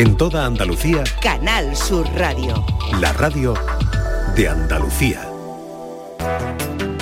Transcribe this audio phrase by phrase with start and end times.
[0.00, 2.64] En toda Andalucía, Canal Sur Radio.
[3.02, 3.52] la radio
[4.34, 5.28] de Andalucía.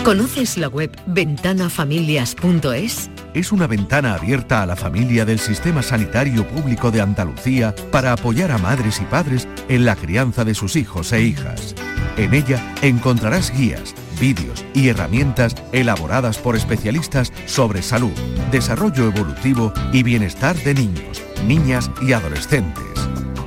[0.02, 3.08] ¿Conoces la web ventanafamilias.es?
[3.34, 8.50] Es una ventana abierta a la familia del Sistema Sanitario Público de Andalucía para apoyar
[8.50, 11.77] a madres y padres en la crianza de sus hijos e hijas.
[12.17, 18.11] En ella encontrarás guías, vídeos y herramientas elaboradas por especialistas sobre salud,
[18.51, 22.88] desarrollo evolutivo y bienestar de niños, niñas y adolescentes.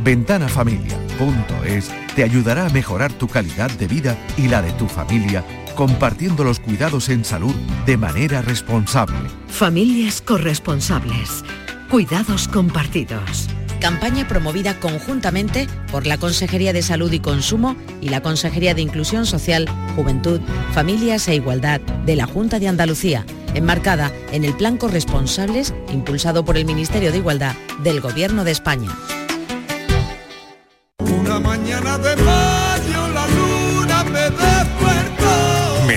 [0.04, 5.44] Ventanafamilia.es te ayudará a mejorar tu calidad de vida y la de tu familia
[5.76, 7.56] compartiendo los cuidados en salud
[7.86, 9.18] de manera responsable.
[9.48, 11.44] Familias corresponsables.
[11.90, 13.48] Cuidados compartidos.
[13.80, 19.26] Campaña promovida conjuntamente por la Consejería de Salud y Consumo y la Consejería de Inclusión
[19.26, 20.40] Social, Juventud,
[20.74, 23.26] Familias e Igualdad de la Junta de Andalucía,
[23.56, 28.90] enmarcada en el Plan Corresponsables impulsado por el Ministerio de Igualdad del Gobierno de España.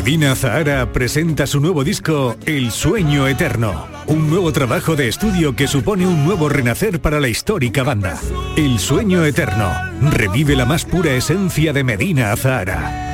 [0.05, 5.67] Medina Zahara presenta su nuevo disco El Sueño Eterno, un nuevo trabajo de estudio que
[5.67, 8.21] supone un nuevo renacer para la histórica banda.
[8.55, 13.14] El Sueño Eterno revive la más pura esencia de Medina Zahara.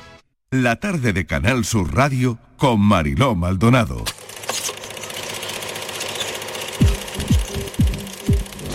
[0.53, 4.03] La tarde de Canal Sur Radio con Mariló Maldonado.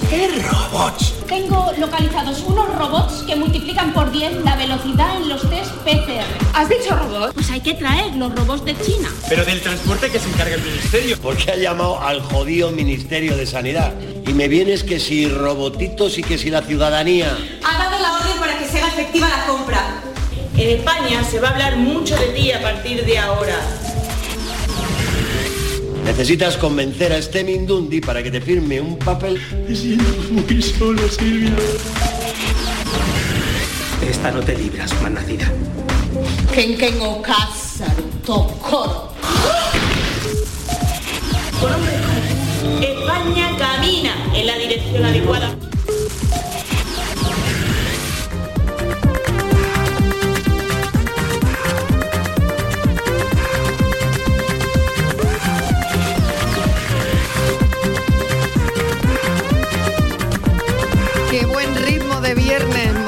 [0.08, 1.12] ¿Qué robots?
[1.28, 6.24] Tengo localizados unos robots que multiplican por 10 la velocidad en los test PCR.
[6.54, 7.34] ¿Has dicho robots?
[7.34, 9.10] Pues hay que traer los robots de China.
[9.28, 11.20] Pero del transporte que se encarga el ministerio.
[11.20, 13.92] Porque ha llamado al jodido Ministerio de Sanidad.
[14.26, 17.36] Y me vienes que si robotitos y que si la ciudadanía.
[17.62, 20.05] Ha dado la orden para que sea efectiva la compra.
[20.58, 23.58] En España se va a hablar mucho de ti a partir de ahora.
[26.04, 29.38] Necesitas convencer a este Mindundi para que te firme un papel.
[29.68, 31.52] Me siento muy solo, Silvia.
[34.08, 35.52] Esta no te libras, malnacida.
[36.54, 39.12] Ken Ken o Cássaro, Tocoro.
[42.80, 45.65] España camina en la dirección adecuada.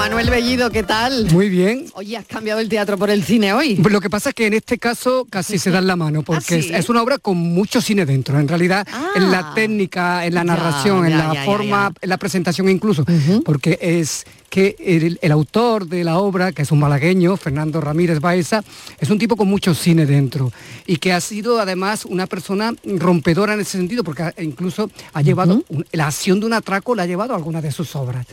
[0.08, 1.30] Manuel Bellido, ¿qué tal?
[1.32, 1.84] Muy bien.
[1.92, 3.74] Oye, has cambiado el teatro por el cine hoy.
[3.74, 6.54] Pues Lo que pasa es que en este caso casi se dan la mano, porque
[6.54, 6.70] ¿Ah, sí?
[6.72, 8.40] es, una obra con mucho cine dentro.
[8.40, 9.28] En realidad, en Ah.
[9.28, 13.04] la técnica, en la Ya, narración, en la ya, ya, forma, en la presentación incluso,
[13.44, 18.18] porque es que el, el autor de la obra, que es un malagueño, Fernando Ramírez
[18.20, 18.62] Baeza,
[18.98, 20.50] es un tipo con mucho cine dentro
[20.86, 25.62] y que ha sido además una persona rompedora en ese sentido, porque incluso ha llevado,
[25.68, 28.26] un- la acción de un atraco la ha llevado a alguna de sus obras.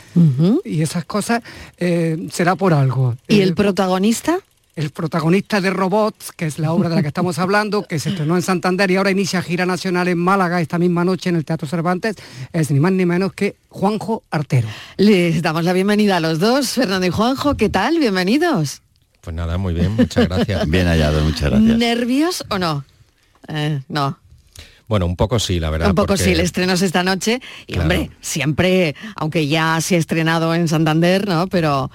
[0.64, 1.42] Y esas cosas
[1.78, 3.16] eh, será por algo.
[3.28, 4.40] ¿Y Eh, el protagonista?
[4.76, 8.10] El protagonista de Robots, que es la obra de la que estamos hablando, que se
[8.10, 11.46] estrenó en Santander y ahora inicia gira nacional en Málaga esta misma noche en el
[11.46, 12.18] Teatro Cervantes,
[12.52, 14.68] es ni más ni menos que Juanjo Artero.
[14.98, 18.00] Les damos la bienvenida a los dos, Fernando y Juanjo, ¿qué tal?
[18.00, 18.82] Bienvenidos.
[19.22, 20.68] Pues nada, muy bien, muchas gracias.
[20.70, 21.78] Bien hallado, muchas gracias.
[21.78, 22.84] ¿Nervios o no?
[23.48, 24.20] Eh, no,
[24.88, 25.88] Bueno, un poco sí, la verdad.
[25.90, 27.82] un poco porque- sí, el estreno es esta noche y Claro.
[27.84, 31.48] hombre, siempre, aunque ya se ha estrenado en Santander, ¿no?
[31.48, 31.90] Pero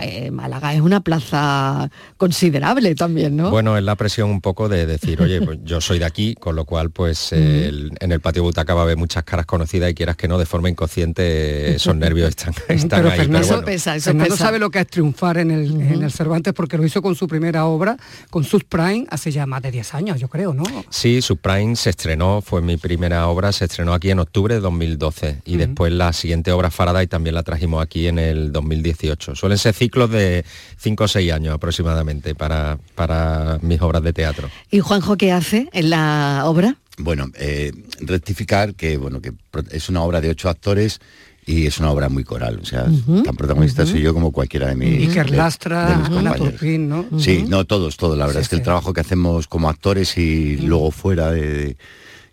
[0.00, 3.50] eh, Málaga es una plaza considerable también, ¿no?
[3.50, 6.54] Bueno, es la presión un poco de decir, oye, pues yo soy de aquí, con
[6.56, 9.90] lo cual, pues eh, el- en el patio butaca va a haber muchas caras conocidas
[9.90, 13.18] y quieras que no, de forma inconsciente, esos nervios están, están Pero ahí.
[13.18, 14.00] Fernando, pero bueno.
[14.00, 17.14] Fernando sabe lo que es triunfar en el, en el Cervantes porque lo hizo con
[17.14, 17.96] su primera obra,
[18.30, 20.62] con sus Prime, hace ya más de 10 años, yo creo, ¿no?
[20.90, 25.42] Sí, Subprime se estrenó, fue mi primera obra, se estrenó aquí en octubre de 2012
[25.44, 29.34] y después la siguiente obra Faraday también la trajimos aquí en el 2018.
[29.34, 30.44] Suelen ser ciclos de
[30.78, 34.48] 5 o 6 años aproximadamente para, para mis obras de teatro.
[34.70, 36.76] ¿Y Juanjo qué hace en la obra?
[36.98, 39.32] Bueno, eh, rectificar que bueno que
[39.70, 41.00] es una obra de ocho actores
[41.44, 42.84] y es una obra muy coral, o sea,
[43.24, 46.50] tan protagonista soy yo como cualquiera de mis Iker de- Lastra, de mis Ana compañeros.
[46.60, 47.06] Turpin, ¿no?
[47.18, 48.16] Sí, no todos, todos.
[48.16, 51.40] La verdad Sí, es que el trabajo que hacemos como actores y luego fuera de,
[51.52, 51.76] de-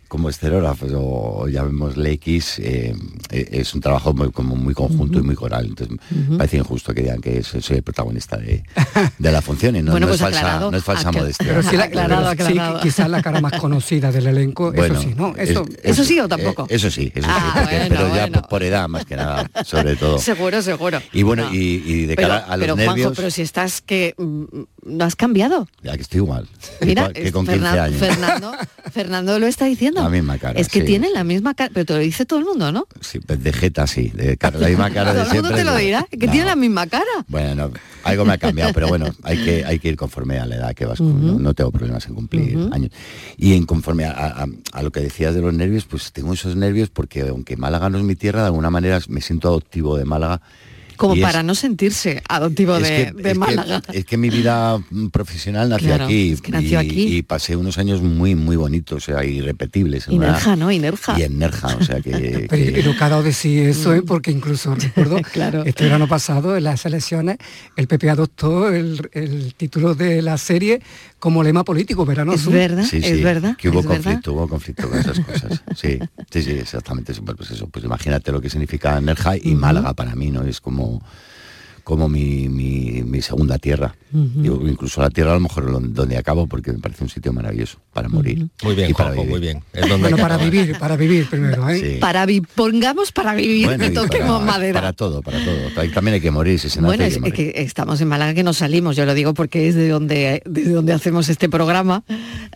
[0.10, 2.94] como esterógrafos o llamémosle X, eh,
[3.30, 5.68] eh, es un trabajo muy, como muy conjunto y muy coral.
[5.68, 6.38] Entonces Ujú.
[6.38, 8.64] parece injusto que digan que soy soy el protagonista de,
[9.20, 11.48] de la función y no, Bueno, no pues es, falsa, aclarado, no es falsa modestia.
[11.48, 15.14] Pero sí, la- pero sí, quizás la cara más conocida del elenco, Bueno, eso sí,
[15.16, 15.36] ¿no?
[15.38, 16.64] Eso, es- ¿Eso sí o tampoco?
[16.64, 18.42] Eh, eso sí, eso Ah, sí, porque- bueno, pero ya bueno.
[18.42, 20.18] por, por edad más que nada, sobre todo.
[20.30, 21.00] Seguro, seguro.
[21.14, 23.82] Y bueno, y, y de pero, cara a los pero nervios, Juanjo, pero si estás
[23.82, 24.44] que mm,
[24.86, 25.68] no has cambiado.
[25.84, 26.48] ya que estoy igual,
[26.82, 28.00] Mira, que con 15 Fernan- años.
[28.00, 28.52] Fernando,
[28.92, 30.02] Fernando lo está diciendo.
[30.02, 30.86] La misma cara, Es que sí.
[30.86, 32.88] tiene la misma cara, pero te lo dice todo el mundo, ¿no?
[33.02, 35.64] Sí, pues de jeta sí, de cara- la misma cara de todo el mundo siempre.
[35.66, 37.06] te lo dirá, que No, tiene la misma cara.
[37.28, 37.74] Bueno, no,
[38.04, 40.74] algo me ha cambiado, pero bueno, hay que, hay que ir conforme a la edad
[40.74, 42.92] que vas, con- no, no tengo problemas en cumplir años.
[43.38, 46.56] Y en conforme a, a- a lo que decías de los nervios, pues tengo esos
[46.56, 50.06] nervios porque aunque Málaga no es mi tierra, de alguna manera me siento adoptivo de
[50.06, 50.42] Málaga.
[51.00, 53.82] Como Y es- para no sentirse adoptivo es de, que- de es que- Málaga.
[53.94, 57.18] es que mi vida mm, profesional nació Claro, aquí, es que nació y, aquí.
[57.18, 60.08] y pasé unos años muy muy bonitos, o sea, irrepetibles.
[60.08, 60.70] en Y una- Nerja, ¿no?
[60.72, 61.18] Y Nerja.
[61.18, 62.10] Y en Nerja, o sea que...
[62.50, 64.02] Pero, que- pero dado de sí eso, ¿eh?
[64.02, 65.64] porque incluso recuerdo Claro.
[65.66, 67.38] este verano pasado en las elecciones
[67.78, 70.82] el PP adoptó el, el título de la serie
[71.18, 72.54] como lema político, verano Es azul.
[72.54, 73.56] verdad, Sí, es sí, verdad.
[73.58, 74.04] Que hubo es verdad.
[74.04, 75.62] conflicto, hubo conflicto con esas cosas.
[75.76, 75.98] Sí,
[76.32, 77.12] sí, sí, exactamente.
[77.14, 80.44] eso, Pues eso, pues imagínate lo que significa Nerja y Málaga para mí, ¿no?
[80.44, 80.89] Es como
[81.84, 83.96] como mi, mi, mi segunda tierra.
[84.12, 87.80] Yo, incluso la tierra a lo mejor donde acabo porque me parece un sitio maravilloso
[87.94, 88.48] para morir.
[88.64, 89.64] Muy bien, Y para Juanjo, muy bien.
[89.74, 90.52] Es donde Bueno, para acabar.
[90.52, 91.80] vivir, para vivir primero, ¿eh?
[91.80, 91.98] Sí.
[92.00, 94.74] Para vi- pongamos para vivir, Bueno, que toquemos para, madera.
[94.82, 95.56] para todo, para todo.
[95.94, 97.34] También hay que morir, si se nace Bueno, hay es que morir.
[97.54, 100.72] que estamos en Málaga que no salimos, yo lo digo porque es de donde, desde
[100.74, 102.04] donde hacemos este programa,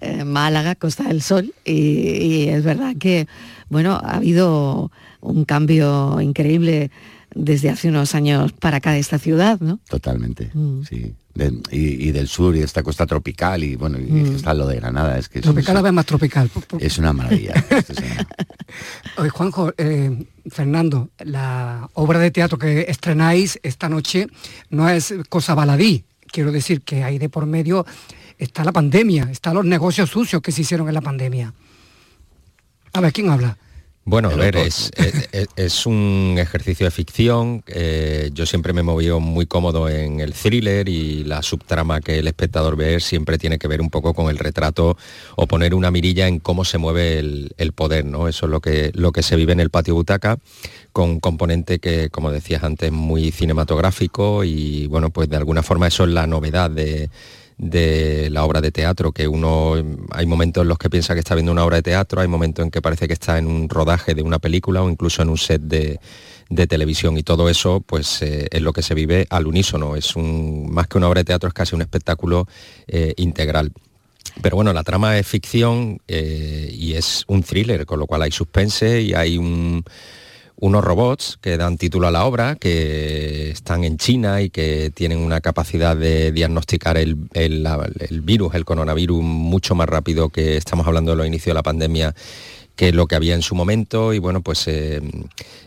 [0.01, 3.27] eh, Málaga, Costa del Sol, y, y es verdad que,
[3.69, 4.91] bueno, ha habido
[5.21, 6.91] un cambio increíble
[7.35, 9.79] desde hace unos años para acá de esta ciudad, ¿no?
[9.89, 10.83] Totalmente, Mm.
[10.83, 11.13] sí.
[11.33, 14.35] De- y, y del sur y esta costa tropical y bueno, y Mm.
[14.35, 16.49] está lo de Granada, es que es, Tropical, cada vez más tropical.
[16.79, 17.53] es una maravilla.
[17.71, 18.27] Esto es una-
[19.17, 24.27] Oye, Juanjo, eh, Fernando, la obra de teatro que estrenáis esta noche
[24.69, 26.05] no es cosa baladí.
[26.31, 27.85] Quiero decir que ahí de por medio
[28.37, 31.53] está la pandemia, están los negocios sucios que se hicieron en la pandemia.
[32.93, 33.57] A ver, ¿quién habla?
[34.05, 37.63] Bueno, a ver, es, es- es- es un ejercicio de ficción.
[37.67, 42.19] eh, yo siempre me he movido muy cómodo en el thriller y la subtrama que
[42.19, 44.97] el espectador ve siempre tiene que ver un poco con el retrato
[45.37, 48.27] o poner una mirilla en cómo se mueve el, el poder, ¿no?
[48.27, 50.37] Eso es lo que, lo que se vive en el patio butaca,
[50.91, 55.87] con un componente que, como decías antes, muy cinematográfico y bueno, pues de alguna forma
[55.87, 57.09] eso es la novedad de
[57.57, 59.75] de la obra de teatro, que uno
[60.11, 62.63] hay momentos en los que piensa que está viendo una obra de teatro, hay momentos
[62.63, 65.37] en que parece que está en un rodaje de una película o incluso en un
[65.37, 65.99] set de,
[66.49, 70.15] de televisión y todo eso pues eh, es lo que se vive al unísono, es
[70.15, 72.47] un más que una obra de teatro, es casi un espectáculo
[72.87, 73.71] eh, integral.
[74.41, 78.31] Pero bueno, la trama es ficción eh, y es un thriller, con lo cual hay
[78.31, 79.83] suspense y hay un,
[80.57, 85.17] unos robots que dan título a la obra, que están en China y que tienen
[85.19, 87.67] una capacidad de diagnosticar el, el-
[88.21, 92.15] virus, el coronavirus, mucho más rápido que estamos hablando de los inicios de la pandemia
[92.75, 94.99] que lo que había en su momento y bueno, pues eh,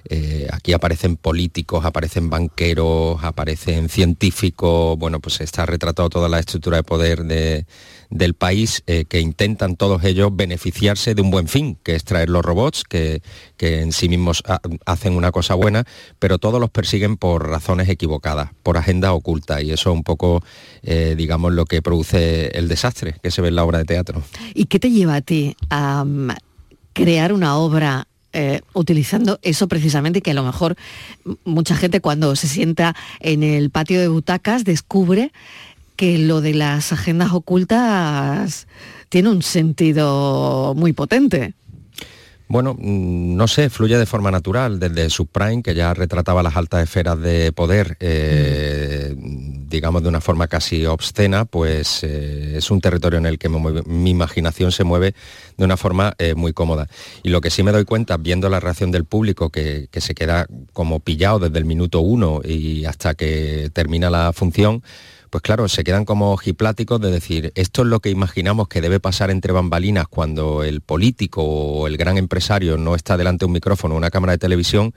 [0.08, 6.78] eh, aquí aparecen políticos, aparecen banqueros, aparecen científicos, bueno, pues está retratado toda la estructura
[6.78, 7.64] de poder de,
[8.10, 12.28] del país eh, que intentan todos ellos beneficiarse de un buen fin, que es traer
[12.28, 13.22] los robots, que,
[13.56, 15.84] que en sí mismos ha- hacen una cosa buena,
[16.18, 20.42] pero todos los persiguen por razones equivocadas, por agenda oculta, y eso es un poco,
[21.16, 24.22] digamos, lo que produce el desastre que se ve en la obra de teatro.
[24.54, 25.56] ¿Y qué te lleva a ti
[26.96, 30.76] crear una obra eh, utilizando eso precisamente que a lo mejor
[31.44, 35.30] mucha gente cuando se sienta en el patio de butacas descubre
[35.96, 38.66] que lo de las agendas ocultas
[39.10, 41.52] tiene un sentido muy potente?
[42.48, 46.84] Bueno, mm, no sé, fluye de forma natural desde Subprime, que ya retrataba las altas
[46.84, 53.18] esferas de poder, eh, digamos de una forma casi obscena, pues eh, es un territorio
[53.18, 55.14] en el que mueve- mi imaginación se mueve
[55.56, 56.86] de una forma eh, muy cómoda.
[57.24, 60.14] Y lo que sí me doy cuenta, viendo la reacción del público, que, que se
[60.14, 64.84] queda como pillado desde el minuto uno y hasta que termina la función,
[65.36, 69.00] pues claro, se quedan como ojipláticos de decir, esto es lo que imaginamos que debe
[69.00, 73.52] pasar entre bambalinas cuando el político o el gran empresario no está delante de un
[73.52, 74.94] micrófono o una cámara de televisión,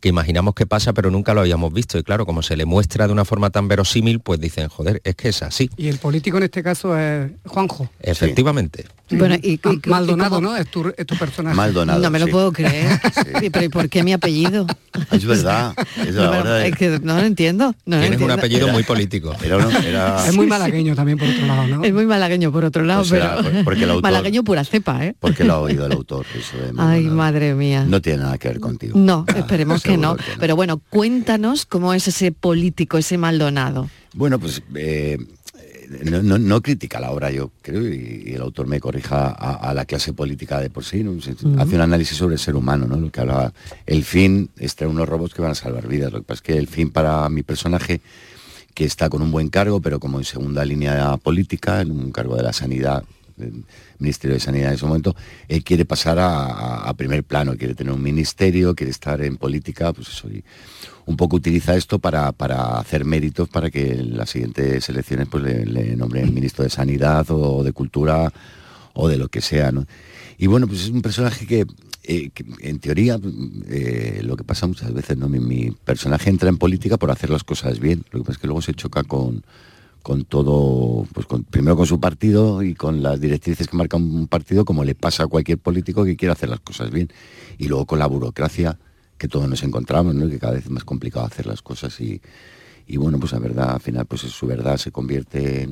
[0.00, 1.98] que imaginamos que pasa pero nunca lo habíamos visto.
[1.98, 5.14] Y claro, como se le muestra de una forma tan verosímil, pues dicen, joder, es
[5.16, 5.70] que es así.
[5.76, 7.88] Y el político en este caso es Juanjo.
[8.00, 8.86] Efectivamente.
[9.10, 10.56] Bueno, y, Ah, y- Maldonado, y ¿no?
[10.56, 11.56] Es tu, es tu personaje.
[11.56, 11.98] Maldonado.
[12.00, 12.32] no me lo sí.
[12.32, 13.00] puedo creer.
[13.40, 14.66] Sí, Pero ¿y por qué mi apellido?
[15.10, 15.74] Es verdad.
[16.06, 17.74] Es No, de- que no lo entiendo.
[17.86, 19.34] no lo Tienes un apellido muy político.
[19.42, 21.84] Era era- Es muy malagueño también, por otro lado, ¿no?
[21.84, 25.14] Es muy malagueño por otro lado, Pues pero porque el autor- malagueño pura cepa, ¿eh?
[25.18, 26.26] Porque lo ha oído el autor.
[26.38, 27.84] Eso de Ay, madre mía.
[27.88, 28.98] No tiene nada que ver contigo.
[28.98, 30.16] No, esperemos que seguro no.
[30.16, 30.36] que no.
[30.40, 33.88] Pero bueno, cuéntanos cómo es ese político, ese Maldonado.
[34.14, 35.18] Bueno, pues eh,
[36.04, 39.54] no, no- no critica la obra, yo creo, y, y el autor me corrija a,
[39.54, 41.20] a la clase política de por sí, ¿no?
[41.22, 41.58] Se- Ujú.
[41.60, 42.96] hace un análisis sobre el ser humano, ¿no?
[42.96, 43.52] Lo que hablaba.
[43.86, 46.12] El fin es traer unos robots que van a salvar vidas.
[46.12, 48.00] Lo que pasa es que el fin para mi personaje,
[48.74, 52.36] que está con un buen cargo, pero como en segunda línea política, en un cargo
[52.36, 53.02] de la sanidad,
[53.98, 55.16] Ministerio de Sanidad en ese momento,
[55.48, 60.08] él quiere pasar a, primer plano, quiere tener un ministerio, quiere estar en política, pues
[60.08, 60.42] eso, y
[61.06, 65.42] un poco utiliza esto para, para hacer méritos para que en las siguientes elecciones pues
[65.42, 68.32] le, le nombren ministro de Sanidad o de Cultura
[68.94, 69.72] o de lo que sea.
[70.38, 71.66] Y bueno, pues es un personaje que,
[72.04, 72.30] eh,
[72.60, 73.18] en teoría,
[73.68, 75.28] eh, lo que pasa muchas veces, ¿no?
[75.28, 78.04] Mi, mi personaje entra en política por hacer las cosas bien.
[78.10, 79.44] Lo que pasa es que luego se choca con,
[80.02, 84.26] con todo, pues con- primero con su partido y con las directrices que marca un
[84.28, 87.08] partido, como le pasa a cualquier político que quiera hacer las cosas bien.
[87.58, 88.78] Y luego con la burocracia
[89.18, 90.28] que todos nos encontramos, ¿no?
[90.28, 92.20] que cada vez es más complicado hacer las cosas y,
[92.86, 95.62] y bueno, pues la verdad, al final, pues su verdad se convierte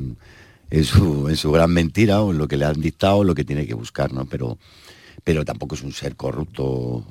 [0.70, 3.44] en, su, en su gran mentira o en lo que le han dictado, lo que
[3.44, 4.26] tiene que buscar, ¿no?
[4.26, 4.58] Pero,
[5.24, 7.04] pero tampoco es un ser corrupto,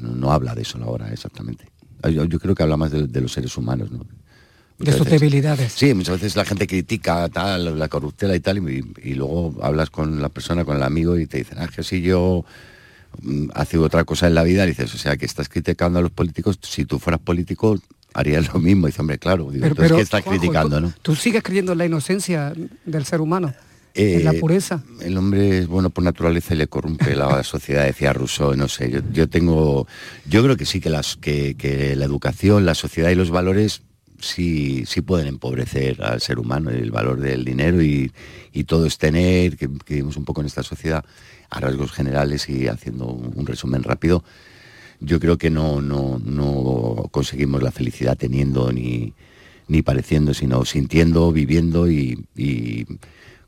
[0.00, 1.66] no, habla de eso ahora exactamente.
[2.12, 4.06] Yo, yo creo que habla más de, de los seres humanos, ¿no?
[4.78, 5.72] De sus veces- debilidades.
[5.72, 9.90] Sí, muchas veces la gente critica tal, la corruptela y tal, y, y luego hablas
[9.90, 12.44] con la persona, con el amigo, y te dicen, ah, que si yo
[13.22, 16.10] mm, hace otra cosa en la vida, dices, o sea, que estás criticando a los
[16.10, 17.78] políticos, si tú fueras político
[18.14, 18.86] harías lo mismo.
[18.86, 20.92] Dice, hombre, claro, digo, entonces, ¿qué estás Juanjo, criticando, tú, no?
[21.02, 22.52] tú sigues creyendo en la inocencia
[22.84, 23.52] del ser humano,
[23.94, 24.82] en la Eh, pureza.
[25.00, 28.90] El hombre es bueno por naturaleza y le corrompe la sociedad, decía Rousseau, no sé,
[28.90, 29.86] yo, yo tengo,
[30.26, 33.82] yo creo que sí que, las, que, que la educación, la sociedad y los valores
[34.24, 38.12] sí, sí pueden empobrecer al ser humano, el valor del dinero y,
[38.52, 41.04] y todo es tener, que, que vivimos un poco en esta sociedad
[41.50, 44.24] a rasgos generales y haciendo un, resumen rápido,
[45.00, 49.12] yo creo que no, no, no conseguimos la felicidad teniendo ni,
[49.68, 52.26] ni pareciendo, sino sintiendo, viviendo y,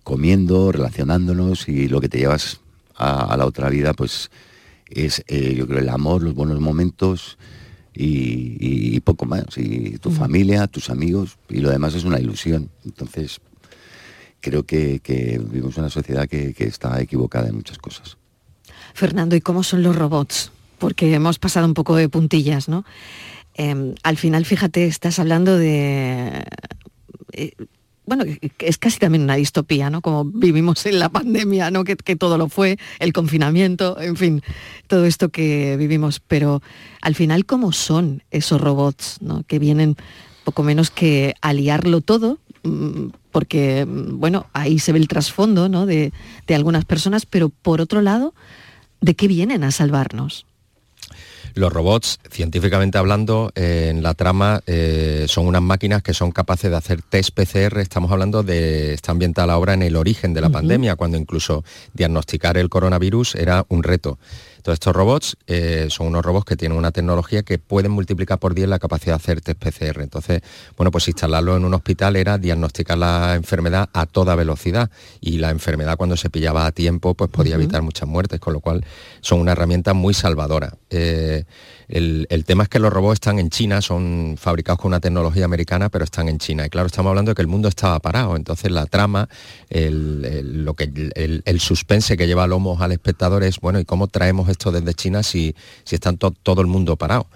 [0.02, 2.60] comiendo, relacionándonos y lo que te llevas
[2.94, 4.30] a, a la otra vida, pues
[4.88, 7.38] es, eh, yo creo, el amor, los buenos momentos
[7.96, 9.44] y, poco más.
[9.56, 12.70] Y tu familia, tus amigos y lo demás es una ilusión.
[12.84, 13.40] Entonces,
[14.40, 18.16] creo que, que vivimos una sociedad que, que está equivocada en muchas cosas.
[18.94, 20.50] Fernando, ¿y cómo son los robots?
[20.78, 22.84] Porque hemos pasado un poco de puntillas, ¿no?
[23.54, 26.44] Eh, al final, fíjate, estás hablando de...
[27.32, 27.52] eh,
[28.06, 28.24] bueno,
[28.58, 30.00] es casi también una distopía, ¿no?
[30.00, 31.84] Como vivimos en la pandemia, ¿no?
[31.84, 34.42] Que, que todo lo fue, el confinamiento, en fin,
[34.86, 36.20] todo esto que vivimos.
[36.20, 36.62] Pero
[37.02, 39.42] al final, ¿cómo son esos robots, ¿no?
[39.42, 39.96] Que vienen
[40.44, 45.68] poco menos que a liarlo todo, mm, porque, mm, bueno, ahí se ve el trasfondo,
[45.68, 45.86] ¿no?
[45.86, 46.12] De,
[46.46, 48.32] de algunas personas, pero por otro lado,
[49.00, 50.46] ¿de qué vienen a salvarnos?
[51.56, 56.70] Los robots, científicamente hablando, eh, en la trama eh, son unas máquinas que son capaces
[56.70, 57.78] de hacer test PCR.
[57.78, 61.64] Estamos hablando de, está ambientada la obra en el origen de la pandemia, cuando incluso
[61.94, 64.18] diagnosticar el coronavirus era un reto.
[64.66, 68.52] Entonces estos robots eh, son unos robots que tienen una tecnología que pueden multiplicar por
[68.52, 70.00] 10 la capacidad de hacer test PCR.
[70.00, 70.42] Entonces,
[70.76, 75.50] bueno, pues instalarlo en un hospital era diagnosticar la enfermedad a toda velocidad y la
[75.50, 78.84] enfermedad cuando se pillaba a tiempo pues podía evitar muchas muertes, con lo cual
[79.20, 80.72] son una herramienta muy salvadora.
[80.90, 81.44] Eh,
[81.88, 85.88] el, tema es que los robots están en China, son fabricados con una tecnología americana,
[85.88, 86.66] pero están en China.
[86.66, 88.36] Y claro, estamos hablando de que el mundo estaba parado.
[88.36, 89.28] Entonces la trama,
[89.70, 94.48] el, lo que, el, suspense que lleva lomos al espectador es, bueno, ¿y cómo traemos
[94.48, 97.26] esto desde China si, si están todo el mundo parado?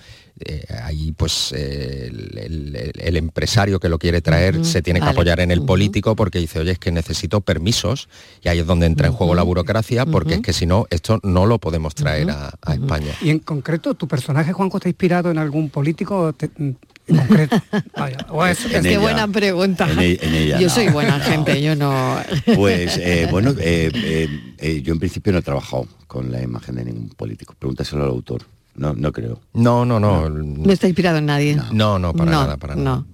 [0.43, 5.51] Eh, ahí pues eh, el, empresario que lo quiere traer se tiene que apoyar en
[5.51, 8.09] el político porque dice, oye, es que necesito permisos
[8.43, 11.21] y ahí es donde entra en juego la burocracia porque es que si no, esto
[11.23, 13.13] no lo podemos traer a, España.
[13.21, 16.35] Y en concreto, ¿tu personaje, Juanjo, está inspirado en algún político?
[16.41, 17.57] en concreto.
[18.47, 19.89] es, que buena pregunta.
[20.01, 22.17] E-, yo soy buena gente, yo no.
[22.55, 27.55] Pues eh, bueno, yo en principio no he trabajado con la imagen de ningún político.
[27.59, 28.43] Pregúntaselo al autor.
[28.75, 29.41] No, no creo.
[29.53, 30.29] No, no, no.
[30.29, 31.59] No, está inspirado en nadie.
[31.73, 33.05] No, no, para nada, para nada.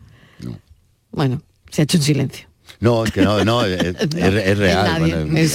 [0.40, 0.60] No.
[1.12, 2.46] Bueno, se ha hecho un silencio.
[2.80, 4.86] No, que no, no, es, real.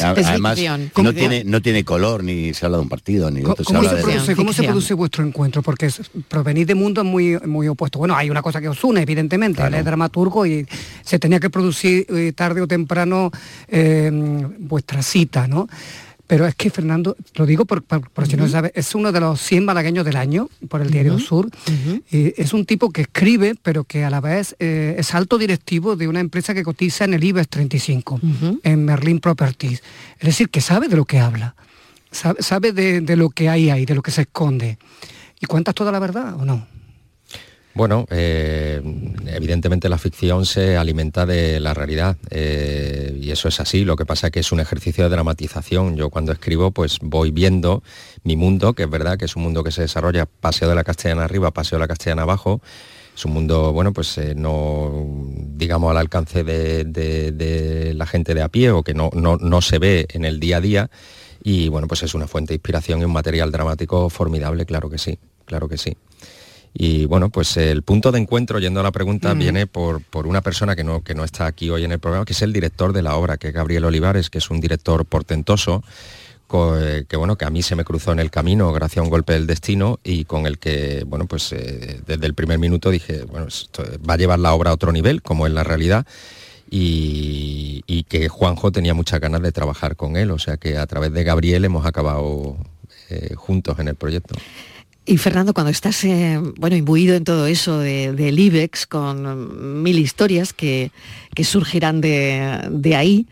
[0.03, 0.59] además,
[0.97, 4.35] no tiene, no tiene color, ni se habla de un partido, ni ¿Cómo, se, produce,
[4.35, 5.61] ¿cómo se produce vuestro encuentro?
[5.61, 7.99] Porque es, provenís de mundos muy, muy opuestos.
[7.99, 10.65] Bueno, hay una cosa que os une, evidentemente, él es dramaturgo y
[11.03, 13.29] se tenía que producir eh, tarde o temprano
[13.67, 14.09] eh,
[14.59, 15.67] vuestra cita, ¿no?
[16.31, 17.83] Pero es que Fernando, lo digo por,
[18.25, 21.49] si no sabe, es uno de los 100 malagueños del año por el Diario Sur.
[22.09, 25.97] y es un tipo que escribe, pero que a la vez eh, es alto directivo
[25.97, 28.21] de una empresa que cotiza en el IBEX 35,
[28.63, 29.83] en Merlin Properties.
[30.19, 31.53] Es decir, que sabe de lo que habla,
[32.11, 34.77] sabe, de, de, lo que hay ahí, de lo que se esconde.
[35.41, 36.65] ¿Y cuentas toda la verdad o no?
[37.73, 38.81] Bueno, eh,
[39.27, 43.85] evidentemente la ficción se alimenta de la realidad eh, y eso es así.
[43.85, 45.95] Lo que pasa es que es un ejercicio de dramatización.
[45.95, 47.81] Yo cuando escribo pues voy viendo
[48.23, 50.83] mi mundo, que es verdad que es un mundo que se desarrolla paseo de la
[50.83, 52.61] castellana arriba, paseo de la castellana abajo.
[53.15, 55.07] Es un mundo, bueno, pues eh, no,
[55.55, 59.79] digamos, al alcance de, la gente de a pie o que no, no, no se
[59.79, 60.89] ve en el día a día.
[61.43, 64.97] Y bueno, pues es una fuente de inspiración y un material dramático formidable, claro que
[64.97, 65.95] sí, claro que sí.
[66.73, 70.75] Y bueno, pues el punto de encuentro, yendo a la pregunta, viene por, una persona
[70.75, 73.01] que no, que no está aquí hoy en el programa, que es el director de
[73.01, 75.83] la obra, que es Gabriel Olivares, que es un director portentoso,
[76.53, 79.09] eh, que bueno, que a mí se me cruzó en el camino gracias a un
[79.09, 83.23] golpe del destino y con el que, bueno, pues eh, desde el primer minuto dije,
[83.23, 86.05] bueno, esto va a llevar la obra a otro nivel, como es la realidad.
[86.69, 91.13] Y, que Juanjo tenía muchas ganas de trabajar con él, o sea que a través
[91.13, 92.57] de Gabriel hemos acabado
[93.09, 94.35] eh, juntos en el proyecto.
[95.05, 100.53] Y Fernando, cuando estás eh, bueno, imbuido en todo eso del IBEX, con mil historias
[100.53, 100.91] que,
[101.43, 103.27] surgirán de, ahí,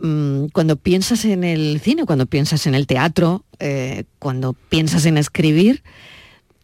[0.00, 5.18] mm, cuando piensas en el cine, cuando piensas en el teatro, eh, cuando piensas en
[5.18, 5.82] escribir,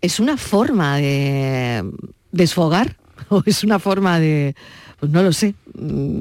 [0.00, 1.84] ¿es una forma de
[2.30, 2.96] desfogar
[3.30, 4.54] o es una forma de,
[5.00, 6.20] pues no lo sé, mm,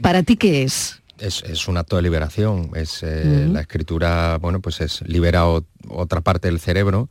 [0.00, 1.02] ¿para ti qué es?
[1.18, 6.48] Es, un acto de liberación, es eh, la escritura, bueno, pues es libera otra parte
[6.48, 7.08] del cerebro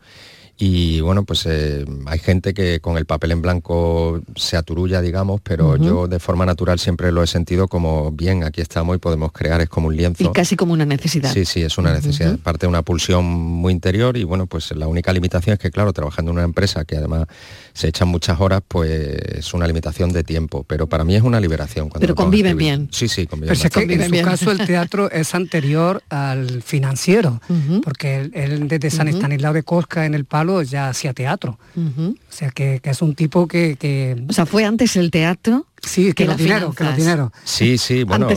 [0.66, 5.42] y bueno, pues eh, hay gente que con el papel en blanco se aturulla, digamos,
[5.42, 9.34] pero yo de forma natural siempre lo he sentido como, bien, aquí estamos y podemos
[9.34, 10.24] crear, es como un lienzo.
[10.24, 11.34] Y casi como una necesidad.
[11.34, 14.88] Sí, sí, es una necesidad, parte de una pulsión muy interior y bueno, pues la
[14.88, 17.28] única limitación es que, claro, trabajando en una empresa que además
[17.74, 21.42] se echan muchas horas, pues es una limitación de tiempo, pero para mí es una
[21.42, 21.90] liberación.
[22.00, 22.88] pero conviven bien.
[22.90, 27.42] Sí, sí, conviven pero en su caso el teatro es anterior al financiero,
[27.84, 31.58] porque él, desde San Estanislao de Cosca en el Palo ya hacía teatro.
[31.76, 36.26] O sea, que, es un tipo que, O sea, fue antes el teatro Sí, que,
[36.26, 37.32] los dineros, que los dineros.
[37.44, 38.30] Sí, sí, bueno,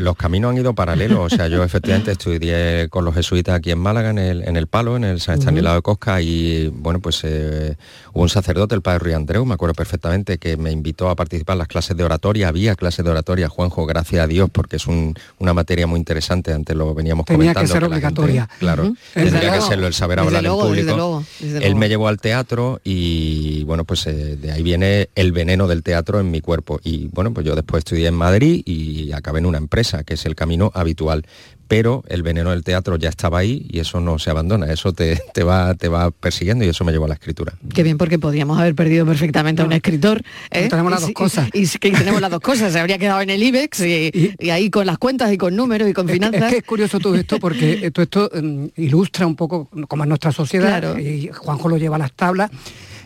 [0.00, 1.32] los caminos han ido paralelos.
[1.32, 4.66] O sea, yo efectivamente estudié con los jesuitas aquí en Málaga, en el, en el
[4.66, 7.76] Palo, en el San Estanislao de Cosca, y bueno, pues eh,
[8.12, 11.54] hubo un sacerdote, el padre Ruy Andreu, me acuerdo perfectamente, que me invitó a participar
[11.54, 12.48] en las clases de oratoria.
[12.48, 16.76] Había clases de oratoria, Juanjo, gracias a Dios, porque es una materia muy interesante, antes
[16.76, 17.68] lo veníamos Tenía comentando.
[17.68, 18.48] que ser obligatoria.
[18.58, 21.24] claro, tendría que serlo el saber hablar en público.
[21.40, 25.82] Él me llevó al teatro y bueno, pues eh, de ahí viene el veneno del
[25.82, 29.46] teatro en mi cuerpo y bueno, pues yo después estudié en Madrid y acabé en
[29.46, 31.24] una empresa, que es el camino habitual.
[31.68, 35.20] Pero el veneno del teatro ya estaba ahí y eso no se abandona, eso te,
[35.44, 37.52] va, te va persiguiendo y eso me llevó a la escritura.
[37.72, 40.20] Qué bien, porque podríamos haber perdido perfectamente a un escritor.
[40.50, 40.68] ¿eh?
[40.68, 41.48] Tenemos las dos cosas.
[41.52, 44.84] Y, que tenemos las dos cosas, se habría quedado en el IBEX y, ahí con
[44.84, 46.42] las cuentas y con números y con finanzas.
[46.42, 50.08] Es, que es curioso todo esto porque todo esto mm, ilustra un poco cómo es
[50.08, 52.50] nuestra sociedad y Juanjo lo lleva a las tablas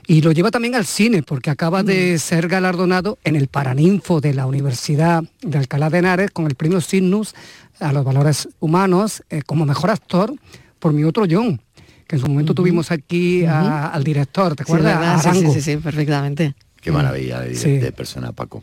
[0.06, 2.18] y lo lleva también al cine, porque acaba de mm.
[2.18, 6.80] ser galardonado en el Paraninfo de la Universidad de Alcalá de Henares con el premio
[6.80, 7.34] Signus
[7.80, 10.34] a los valores humanos eh, como mejor actor
[10.78, 11.60] por mi otro John,
[12.06, 14.98] que en su momento tuvimos aquí a- al director, ¿te Sí, acuerdas?
[15.00, 15.14] ¿verdad?
[15.26, 16.54] A Sí, sí, sí, sí, perfectamente.
[16.80, 17.78] Qué maravilla de, Sí.
[17.78, 18.62] de persona, Paco.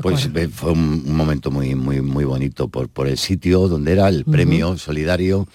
[0.00, 3.92] Pues eh, fue un, un momento muy, muy, muy bonito por, por el sitio donde
[3.92, 5.46] era el premio solidario,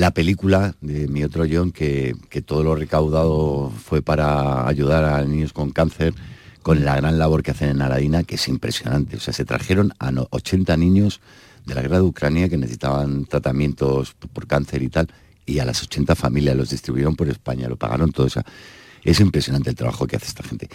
[0.00, 5.22] la película de mi otro John, que, que todo lo recaudado fue para ayudar a
[5.24, 6.14] niños con cáncer,
[6.62, 9.16] con la gran labor que hacen en Aradina, que es impresionante.
[9.16, 11.20] O sea, se trajeron a no- 80 niños
[11.66, 15.08] de la guerra de Ucrania que necesitaban tratamientos por cáncer y tal,
[15.44, 18.26] y a las 80 familias los distribuyeron por España, lo pagaron todo.
[18.26, 18.44] O sea,
[19.04, 20.70] es impresionante el trabajo que hace esta gente.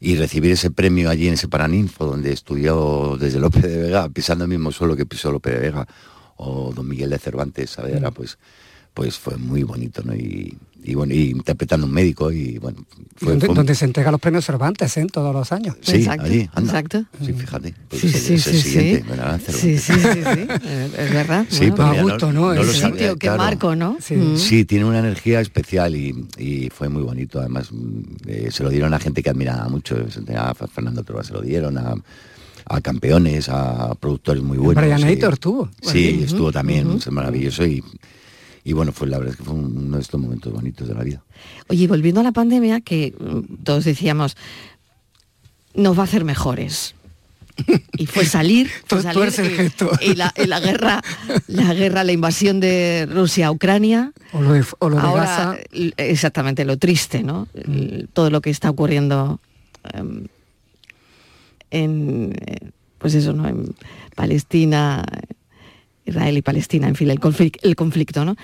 [0.00, 4.44] Y recibir ese premio allí en ese Paraninfo, donde estudió desde López de Vega, pisando
[4.44, 5.86] el mismo suelo que pisó López de Vega,
[6.42, 8.38] o Don Miguel de Cervantes Saavedra, pues,
[8.94, 10.14] pues fue muy bonito, ¿no?
[10.14, 12.84] Y, y bueno, y interpretando un médico, y bueno,
[13.16, 15.06] fue, donde, fue- donde se entregan los premios Cervantes, ¿eh?
[15.12, 15.76] Todos los años.
[15.82, 16.70] Sí, allí, anda.
[16.70, 17.04] Exacto.
[17.24, 17.74] Sí, fíjate.
[17.88, 19.08] Pues Sí, ese- sí, ese sí, siguiente, sí.
[19.10, 19.40] ¿verdad?
[19.46, 19.82] Sí, Cervantes.
[19.82, 21.46] sí, sí, sí, es verdad.
[21.50, 22.54] Sí, Bueno, pues gusto, ¿no?
[22.54, 23.38] lo Ese sabía, sitio, qué claro.
[23.42, 23.96] marco, ¿no?
[24.00, 24.14] Sí.
[24.16, 24.36] Mm.
[24.38, 27.40] Sí, tiene una energía especial y, y fue muy bonito.
[27.40, 29.96] Además, mm, eh, se lo dieron a gente que admiraba mucho.
[30.36, 31.94] A Fernando Trova se lo dieron, a,
[32.66, 34.82] a campeones, a productores muy buenos.
[34.82, 35.04] Brian sí.
[35.06, 35.68] Aitor estuvo.
[35.82, 36.98] Sí, estuvo también, ujú.
[36.98, 37.84] es maravilloso y,
[38.64, 41.02] y bueno, fue la verdad es que fue uno de estos momentos bonitos de la
[41.02, 41.22] vida.
[41.68, 44.36] Oye, volviendo a la pandemia, que mm, todos decíamos,
[45.74, 46.94] nos va a hacer mejores.
[47.98, 49.90] Y fue salir, fue salir y- gesto.
[50.00, 51.02] y, la, y la guerra,
[51.46, 54.12] la guerra, la invasión de Rusia a Ucrania.
[54.32, 55.56] O lo de, o lo de Ahora, Gaza.
[55.98, 57.48] exactamente, lo triste, ¿no?
[57.54, 59.40] El- Todo lo que está ocurriendo
[59.92, 60.26] em,
[61.70, 63.46] en, eh, pues eso, ¿no?
[63.48, 63.74] En
[64.14, 65.04] Palestina,
[66.06, 68.36] Israel y Palestina, en fin, el, conflic- el conflicto, ¿no?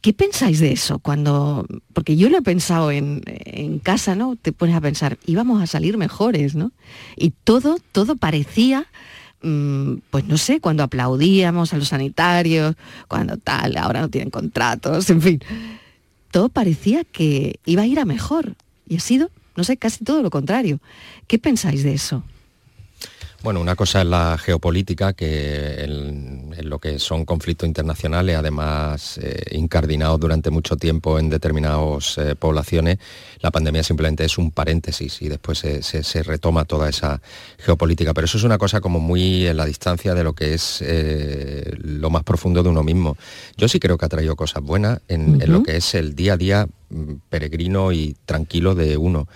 [0.00, 0.98] ¿Qué pensáis de eso?
[0.98, 4.36] Cuando, porque yo lo he pensado en, en casa, ¿no?
[4.36, 6.72] Te pones a pensar, íbamos a salir mejores, ¿no?
[7.16, 8.86] Y todo, todo parecía,
[9.42, 12.76] mm, pues no sé, cuando aplaudíamos a los sanitarios,
[13.08, 15.40] cuando tal, ahora no tienen contratos, en fin.
[16.30, 18.56] Todo parecía que iba a ir a mejor.
[18.86, 20.80] Y ha sido, no sé, casi todo lo contrario.
[21.28, 22.22] ¿Qué pensáis de eso?
[23.44, 29.18] Bueno, una cosa es la geopolítica, que en, en lo que son conflictos internacionales, además
[29.18, 32.96] eh, incardinados durante mucho tiempo en determinadas eh, poblaciones,
[33.40, 37.20] la pandemia simplemente es un paréntesis y después se, se- se retoma toda esa
[37.58, 38.14] geopolítica.
[38.14, 41.70] Pero eso es una cosa como muy en la distancia de lo que es eh,
[41.82, 43.18] lo más profundo de uno mismo.
[43.58, 46.32] Yo sí creo que ha traído cosas buenas en, en lo que es el día
[46.32, 49.28] a día mm, peregrino y tranquilo de uno.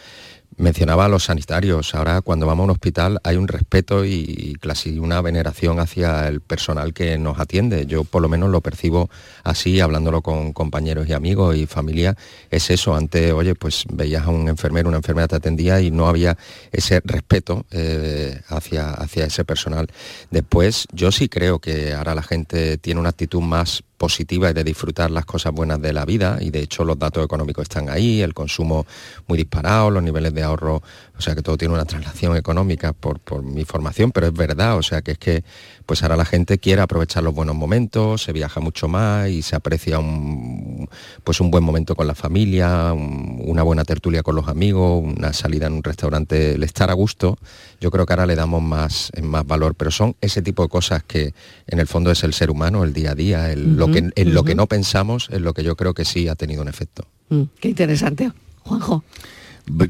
[0.59, 4.99] Mencionaba a los sanitarios, ahora cuando vamos a un hospital hay un respeto y casi
[4.99, 7.87] una veneración hacia el personal que nos atiende.
[7.87, 9.09] Yo por lo menos lo percibo
[9.45, 12.17] así, hablándolo con compañeros y amigos y familia,
[12.51, 12.97] es eso.
[12.97, 16.37] Antes, oye, pues veías a un enfermero, una enfermera te atendía y no había
[16.73, 19.87] ese respeto eh, hacia, hacia ese personal.
[20.33, 24.65] Después, yo sí creo que ahora la gente tiene una actitud más positiva y de
[24.65, 28.23] disfrutar las cosas buenas de la vida y de hecho los datos económicos están ahí,
[28.23, 28.87] el consumo
[29.27, 30.83] muy disparado, los niveles de ahorro,
[31.19, 34.77] o sea que todo tiene una traslación económica por, por mi formación, pero es verdad,
[34.79, 35.43] o sea que es que
[35.85, 39.57] pues ahora la gente quiere aprovechar los buenos momentos, se viaja mucho más y se
[39.57, 40.89] aprecia un,
[41.25, 45.33] pues un buen momento con la familia, un- una buena tertulia con los amigos, una
[45.33, 47.37] salida en un restaurante, el estar a gusto,
[47.81, 51.03] yo creo que ahora le damos más, más valor, pero son ese tipo de cosas
[51.03, 51.35] que
[51.67, 54.35] en el fondo es el ser humano, el día a día, el- lo que, en
[54.35, 57.05] lo que no pensamos es lo que yo creo que sí ha tenido un efecto.
[57.31, 58.31] Mm, qué interesante.
[58.63, 59.03] Juanjo.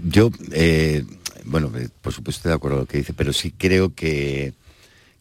[0.05, 1.05] Yo, eh,
[1.45, 4.53] bueno, eh, por supuesto estoy de acuerdo con lo que dice, pero sí creo que,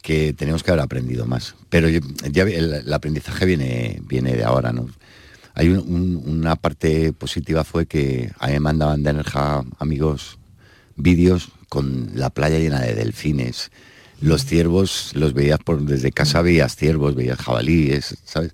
[0.02, 1.56] que tenemos que haber aprendido más.
[1.70, 2.00] Pero yo-
[2.32, 4.88] ya el, el aprendizaje viene, viene de ahora, ¿no?
[5.54, 10.38] Hay un- un- una parte positiva fue que a mí me mandaban de Enerja amigos
[10.96, 13.72] vídeos con la playa llena de delfines.
[14.22, 18.52] Los ciervos los veías por desde casa veías ciervos, veías jabalíes, ¿sabes?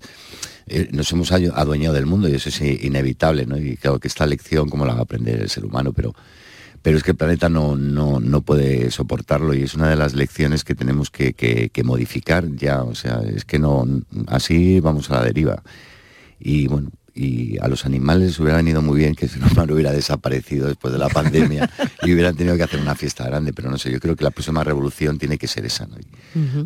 [0.66, 3.58] Eh, nos hemos adueñado del mundo y eso es inevitable, ¿no?
[3.58, 6.14] Y claro que esta lección, como la va a aprender el ser humano, pero,
[6.84, 10.12] pero es que el planeta no, no, no puede soportarlo y es una de las
[10.14, 13.86] lecciones que tenemos que, que- que modificar ya, o sea, es que no,
[14.26, 15.62] así vamos a la deriva.
[16.38, 19.92] Y bueno, y a los animales hubiera venido muy bien que el ser humano hubiera
[19.92, 21.70] desaparecido después de la pandemia
[22.02, 24.30] y hubieran tenido que hacer una fiesta grande, pero no sé, yo creo que la
[24.32, 25.96] próxima revolución tiene que ser esa, ¿no?
[25.96, 26.06] Y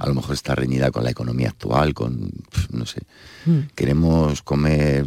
[0.00, 2.30] A lo mejor está reñida con la economía actual, con,
[2.72, 3.02] no sé,
[3.76, 5.04] queremos comer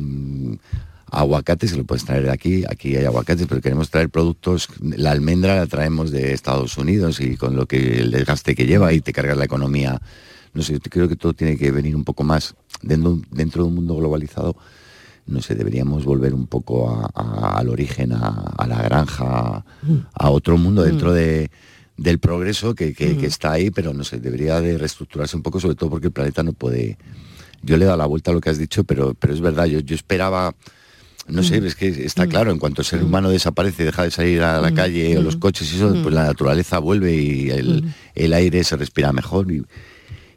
[1.11, 5.11] aguacate, se lo puedes traer de aquí, aquí hay aguacates, pero queremos traer productos, la
[5.11, 9.01] almendra la traemos de Estados Unidos y con lo que el desgaste que lleva y
[9.01, 10.01] te cargas la economía,
[10.53, 13.69] no sé, yo creo que todo tiene que venir un poco más dentro, dentro de
[13.69, 14.55] un mundo globalizado,
[15.27, 19.63] no sé, deberíamos volver un poco a- a- al origen, a, a la granja,
[20.13, 21.13] a otro mundo dentro Mm.
[21.13, 21.51] de,
[21.97, 23.17] del progreso que, que- Mm.
[23.19, 26.13] que está ahí, pero no sé, debería de reestructurarse un poco, sobre todo porque el
[26.13, 26.97] planeta no puede
[27.63, 29.65] yo le he dado la vuelta a lo que has dicho, pero, pero es verdad,
[29.65, 30.55] yo, yo esperaba
[31.31, 34.43] no sé, es que está claro, en cuanto el ser humano desaparece, deja de salir
[34.43, 38.33] a la calle o los coches y eso, pues la naturaleza vuelve y el, el
[38.33, 39.51] aire se respira mejor.
[39.51, 39.63] Y,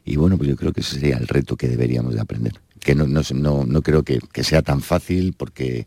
[0.05, 2.53] y, bueno, pues yo creo que ese sería el reto que deberíamos de aprender.
[2.79, 5.85] Que no, no, no, no creo que, que, sea tan fácil porque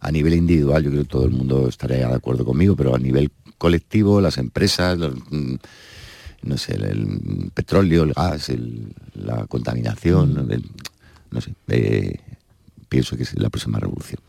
[0.00, 2.98] a nivel individual yo creo que todo el mundo estaría de acuerdo conmigo, pero a
[2.98, 5.14] nivel colectivo, las empresas, los,
[6.42, 10.64] no sé, el, el, petróleo, el gas, el, la contaminación, el,
[11.30, 12.18] no sé, eh,
[12.94, 14.20] pienso que es la próxima revolución.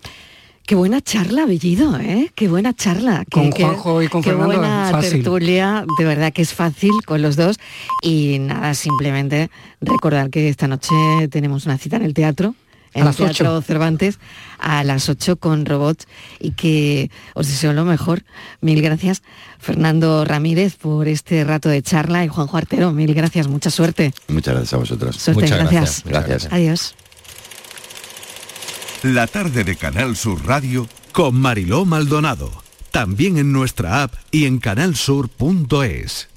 [0.65, 2.31] Qué buena charla, Bellido, ¿eh?
[2.33, 3.23] Qué buena charla.
[3.31, 5.11] Con qué, Juanjo y con qué Fernando buena fácil.
[5.11, 7.57] tertulia, de verdad que es fácil con los dos.
[8.01, 10.95] Y nada, simplemente recordar que esta noche
[11.29, 12.55] tenemos una cita en el teatro.
[12.95, 13.61] En A las el Teatro 8.
[13.61, 14.19] Cervantes
[14.57, 16.07] a las 8 con robots
[16.39, 18.23] y que os deseo lo mejor.
[18.61, 19.21] Mil gracias,
[19.59, 24.13] Fernando Ramírez, por este rato de charla y Juanjo Artero, mil gracias, mucha suerte.
[24.29, 25.17] Muchas gracias a vosotros.
[25.17, 26.03] Suerte, Muchas gracias.
[26.05, 26.47] Gracias.
[26.51, 26.95] Adiós.
[29.05, 32.49] La tarde de Canal Sur Radio con Mariló Maldonado.
[32.89, 36.27] También en nuestra app y en canalsur.es.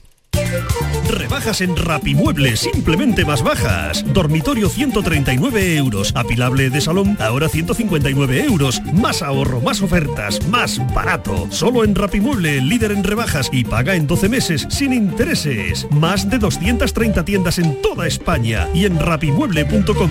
[1.09, 4.05] Rebajas en Rapimueble, simplemente más bajas.
[4.13, 6.13] Dormitorio 139 euros.
[6.15, 8.83] Apilable de salón, ahora 159 euros.
[8.93, 11.51] Más ahorro, más ofertas, más barato.
[11.51, 15.87] Solo en Rapimueble, líder en rebajas y paga en 12 meses sin intereses.
[15.91, 20.11] Más de 230 tiendas en toda España y en rapimueble.com.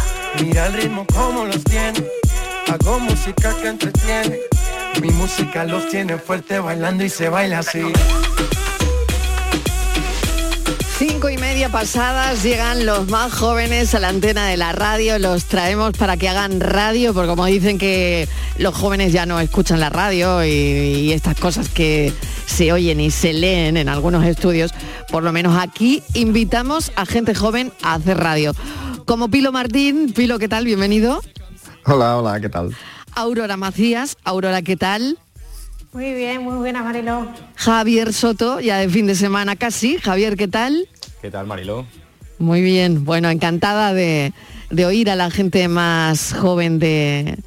[0.39, 2.05] Mira el ritmo como los tiene.
[2.67, 4.39] Hago música que entretiene.
[5.01, 7.81] Mi música los tiene fuerte bailando y se baila así.
[10.97, 15.45] Cinco y media pasadas llegan los más jóvenes a la antena de la radio, los
[15.45, 18.27] traemos para que hagan radio, porque como dicen que
[18.59, 22.13] los jóvenes ya no escuchan la radio y, y estas cosas que
[22.45, 24.71] se oyen y se leen en algunos estudios,
[25.09, 28.53] por lo menos aquí invitamos a gente joven a hacer radio.
[29.05, 30.65] Como Pilo Martín, Pilo, ¿qué tal?
[30.65, 31.21] Bienvenido.
[31.85, 32.75] Hola, hola, ¿qué tal?
[33.13, 35.17] Aurora Macías, Aurora, ¿qué tal?
[35.91, 37.27] Muy bien, muy buena, Mariló.
[37.55, 39.97] Javier Soto, ya de fin de semana casi.
[39.97, 40.87] Javier, ¿qué tal?
[41.21, 41.85] ¿Qué tal, Mariló?
[42.39, 44.33] Muy bien, bueno, encantada de,
[44.69, 47.37] de oír a la gente más joven de,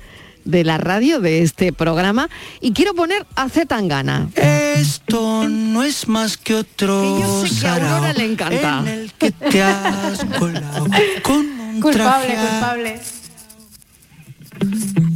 [0.45, 2.29] de la radio, de este programa.
[2.61, 4.29] Y quiero poner a Zetangana.
[4.37, 8.79] Esto no es más que otro Que yo sé que a Aurora le encanta.
[8.81, 10.87] en el que te has colado
[11.23, 13.01] con un Culpable, culpable.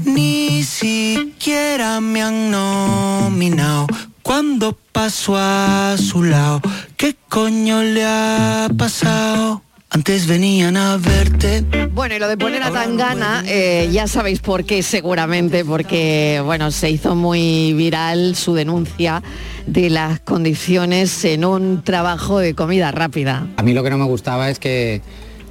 [0.05, 3.87] Ni siquiera me han nominado
[4.23, 6.61] cuando paso a su lado.
[6.97, 9.63] ¿Qué coño le ha pasado?
[9.91, 11.65] Antes venían a verte.
[11.93, 16.71] Bueno, y lo de poner a Tangana, eh, ya sabéis por qué seguramente, porque bueno,
[16.71, 19.23] se hizo muy viral su denuncia
[19.67, 23.47] de las condiciones en un trabajo de comida rápida.
[23.57, 25.01] A mí lo que no me gustaba es que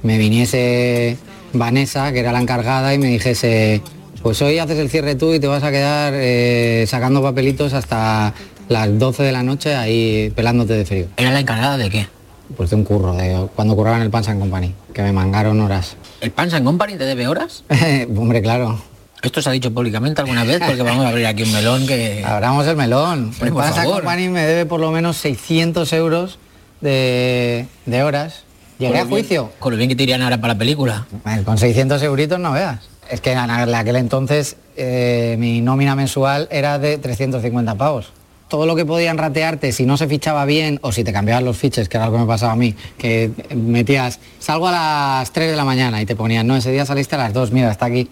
[0.04, 1.16] me viniese
[1.52, 3.82] Vanessa, que era la encargada, y me dijese,
[4.22, 8.32] pues hoy haces el cierre tú y te vas a quedar eh, sacando papelitos hasta
[8.68, 11.06] las 12 de la noche ahí pelándote de frío.
[11.16, 12.17] ¿Era la encargada de qué?
[12.56, 15.60] Pues de un curro, de cuando curraba en el Pans and Company, que me mangaron
[15.60, 15.96] horas.
[16.20, 17.64] ¿El Pans and Company te debe horas?
[18.16, 18.80] Hombre, claro.
[19.22, 20.60] ¿Esto se ha dicho públicamente alguna vez?
[20.64, 22.24] Porque vamos a abrir aquí un melón que...
[22.24, 23.32] Abramos el melón.
[23.40, 24.02] Hombre, el favor.
[24.02, 26.38] Company me debe por lo menos 600 euros
[26.80, 28.44] de, de horas
[28.78, 29.50] Llegué a juicio.
[29.58, 31.06] Con lo bien que te irían ahora para la película.
[31.44, 32.88] Con 600 euritos no veas.
[33.10, 38.12] Es que en aquel entonces eh, mi nómina mensual era de 350 pavos.
[38.48, 41.56] Todo lo que podían ratearte si no se fichaba bien o si te cambiaban los
[41.58, 45.50] fiches, que era algo que me pasaba a mí, que metías, salgo a las 3
[45.50, 47.86] de la mañana y te ponían, no, ese día saliste a las 2, mira, está
[47.86, 48.08] aquí.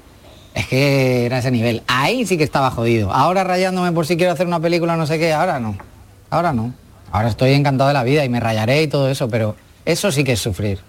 [0.54, 1.82] Es que era ese nivel.
[1.86, 3.12] Ahí sí que estaba jodido.
[3.12, 5.76] Ahora rayándome por si quiero hacer una película, no sé qué, ahora no.
[6.30, 6.74] Ahora no.
[7.12, 10.24] Ahora estoy encantado de la vida y me rayaré y todo eso, pero eso sí
[10.24, 10.80] que es sufrir.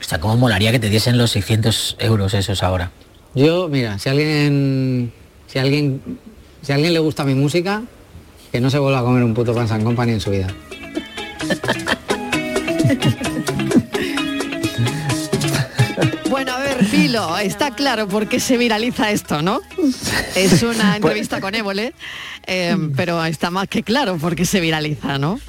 [0.00, 2.90] O sea, ¿cómo molaría que te diesen los 600 euros esos ahora?
[3.34, 5.12] Yo, mira, si alguien,
[5.46, 6.02] si alguien,
[6.60, 7.82] si a alguien le gusta mi música,
[8.52, 10.48] que no se vuelva a comer un puto pan San Company en su vida.
[16.28, 19.60] Bueno, a ver, Filo, está claro por qué se viraliza esto, ¿no?
[20.34, 21.94] Es una entrevista con Évole,
[22.46, 25.40] eh, pero está más que claro por qué se viraliza, ¿no?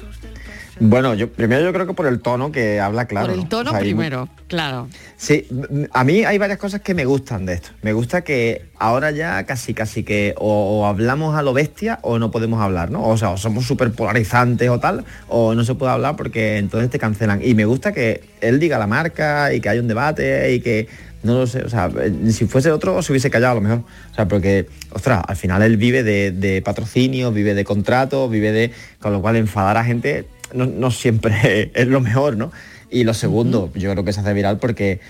[0.80, 3.26] Bueno, yo primero yo creo que por el tono que habla claro.
[3.28, 3.48] por el ¿no?
[3.48, 4.88] tono O sea, hay- primero, claro.
[5.16, 5.46] Sí,
[5.92, 7.70] a mí hay varias cosas que me gustan de esto.
[7.82, 12.18] Me gusta que ahora ya casi casi que o, o hablamos a lo bestia o
[12.18, 13.06] no podemos hablar, ¿no?
[13.08, 16.90] O sea, o somos súper polarizantes o tal, o no se puede hablar porque entonces
[16.90, 17.40] te cancelan.
[17.44, 20.88] Y me gusta que él diga la marca y que haya un debate y que
[21.22, 21.90] no lo sé, o sea,
[22.30, 23.78] si fuese otro se hubiese callado a lo mejor.
[24.12, 28.52] O sea, porque, ostras, al final él vive de, de patrocinio, vive de contratos, vive
[28.52, 28.72] de.
[29.00, 32.52] Con lo cual enfadar a gente no, no siempre es lo mejor, ¿no?
[32.90, 35.00] Y lo segundo, yo creo que se hace viral porque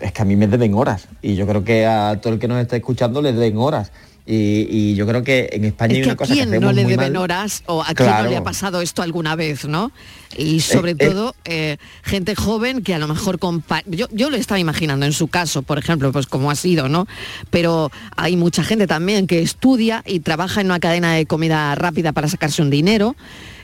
[0.00, 1.06] es que a mí me deben horas.
[1.22, 3.92] Y yo creo que a todo el que nos está escuchando le deben horas.
[4.28, 6.72] Y, y yo creo que en España Es hay que una cosa que hacemos no
[6.72, 7.22] le muy deben mal.
[7.22, 8.36] horas o a quién no le Claro.
[8.38, 9.92] ha pasado esto alguna vez, ¿no?
[10.36, 11.06] Y sobre Eh, eh.
[11.10, 13.38] todo eh, gente joven que a lo mejor
[13.86, 17.06] yo, yo lo estaba imaginando en su caso, por ejemplo, pues como ha sido, ¿no?
[17.50, 22.10] Pero hay mucha gente también que estudia y trabaja en una cadena de comida rápida
[22.12, 23.14] para sacarse un dinero,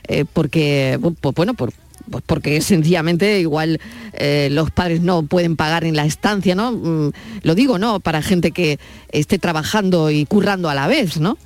[0.07, 1.71] eh, porque, pues bueno, por,
[2.09, 3.79] pues porque sencillamente igual
[4.13, 6.71] eh, los padres no pueden pagar en la estancia, ¿no?
[6.71, 7.11] Mm,
[7.43, 7.99] lo digo, ¿no?
[7.99, 8.79] Para gente que
[9.11, 11.37] esté trabajando y currando a la vez, ¿no?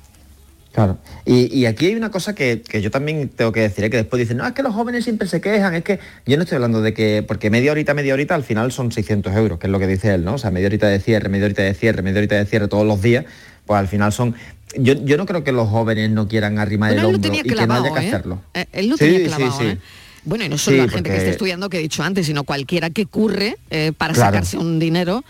[0.72, 0.98] Claro.
[1.24, 3.90] Y, aquí hay una cosa que, que yo también tengo que decir, ¿eh?
[3.90, 6.44] que después dicen, no, es que los jóvenes siempre se quejan, es que yo no
[6.44, 9.66] estoy hablando de que, porque media horita, media horita al final son 600 euros, que
[9.66, 10.34] es lo que dice él, ¿no?
[10.34, 12.86] O sea, media horita de cierre, media horita de cierre, media horita de cierre todos
[12.86, 13.24] los días,
[13.66, 14.36] pues al final son...
[14.76, 17.48] Yo, yo no creo que los jóvenes no quieran arrimar Bueno, el hombro tenía y
[17.48, 18.08] que no haya clavado, que ¿eh?
[18.08, 18.42] hacerlo.
[18.54, 19.66] Eh, él lo Sí, tenía clavado, sí.
[19.66, 19.78] ¿eh?
[20.24, 22.90] Bueno, y no solo la gente que está estudiando, que he dicho antes, sino cualquiera
[22.90, 24.28] que curre eh, para Claro.
[24.32, 25.24] sacarse un dinero,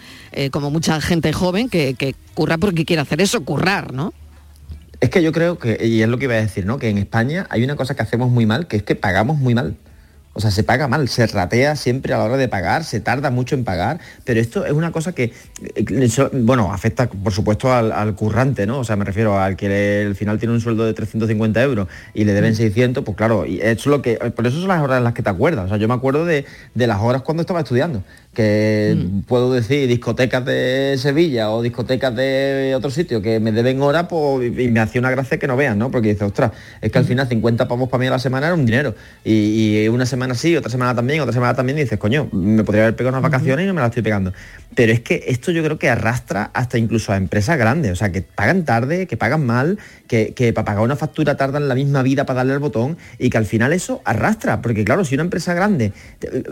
[0.50, 4.12] como mucha gente joven que, que curra porque quiere hacer eso, currar, ¿no?
[5.00, 6.78] Es que yo creo que, y es lo que iba a decir, ¿no?
[6.80, 9.54] Que en España hay una cosa que hacemos muy mal, que es que pagamos muy
[9.54, 9.76] mal.
[10.38, 13.28] O sea, se paga mal, se ratea siempre a la hora de pagar, se tarda
[13.28, 15.32] mucho en pagar, pero esto es una cosa que,
[15.74, 18.78] eh, bueno, afecta por supuesto al, al currante, ¿no?
[18.78, 22.22] O sea, me refiero al que al final tiene un sueldo de 350 euros y
[22.22, 24.98] le deben 600, pues claro, y eso es lo que, por eso son las horas
[24.98, 25.64] en las que te acuerdas.
[25.64, 29.88] O sea, yo me acuerdo de, de las horas cuando estaba estudiando, que puedo decir
[29.88, 34.80] discotecas de Sevilla o discotecas de otro sitio que me deben horas pues, y me
[34.80, 35.90] hacía una gracia que no vean, ¿no?
[35.90, 38.54] Porque dice, ostras, es que al final 50 pavos para mí a la semana era
[38.54, 38.94] un dinero.
[39.24, 42.62] Y, y una semana sí, otra semana también, otra semana también, y dices, coño, me
[42.64, 44.32] podría haber pegado unas vacaciones y no me las estoy pegando.
[44.78, 48.12] Pero es que esto yo creo que arrastra hasta incluso a empresas grandes, o sea,
[48.12, 52.04] que pagan tarde, que pagan mal, que, que para pagar una factura tardan la misma
[52.04, 55.24] vida para darle al botón y que al final eso arrastra, porque claro, si una
[55.24, 55.92] empresa grande,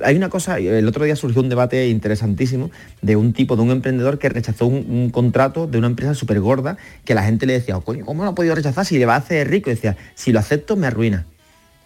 [0.03, 3.71] hay una cosa, el otro día surgió un debate interesantísimo de un tipo, de un
[3.71, 7.53] emprendedor que rechazó un, un contrato de una empresa súper gorda, que la gente le
[7.53, 9.71] decía, "Oh, coño, ¿cómo lo ha podido rechazar si le va a hacer rico?
[9.71, 11.27] Y decía, si lo acepto me arruina.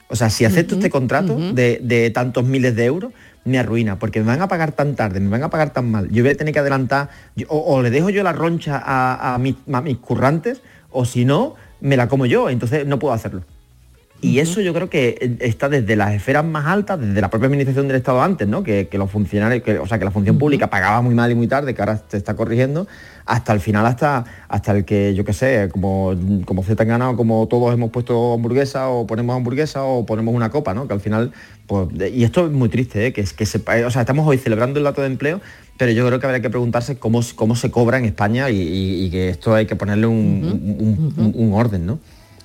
[0.08, 3.12] O sea, si acepto este contrato de, de tantos miles de euros,
[3.44, 6.08] me arruina, porque me van a pagar tan tarde, me van a pagar tan mal.
[6.10, 7.08] Yo voy a tener que adelantar,
[7.48, 12.26] o, le dejo yo la roncha a mis currantes, o si no, me la como
[12.26, 13.42] yo, entonces no puedo hacerlo.
[14.22, 17.46] Y eso yo creo que eh, está desde las esferas más altas, desde la propia
[17.46, 18.62] administración del Estado antes, ¿no?
[18.62, 21.34] Que, que los funcionarios, que, o sea, que la función pública pagaba muy mal y
[21.34, 22.86] muy tarde, que ahora se está corrigiendo,
[23.24, 26.12] hasta el final, hasta, hasta el que, yo qué sé, como,
[26.44, 30.74] como Z ganado, como todos hemos puesto hamburguesa o ponemos hamburguesa o ponemos una copa,
[30.74, 30.86] ¿no?
[30.86, 31.32] Que al final,
[31.66, 33.12] pues, y esto es muy triste, ¿eh?
[33.12, 35.40] que es que se, o sea, estamos hoy celebrando el dato de empleo,
[35.78, 38.60] pero yo creo que habría que preguntarse cómo, se- cómo se cobra en España y,
[38.60, 40.16] y- y que esto hay que ponerle un,
[40.80, 41.98] un- un- un orden, ¿no?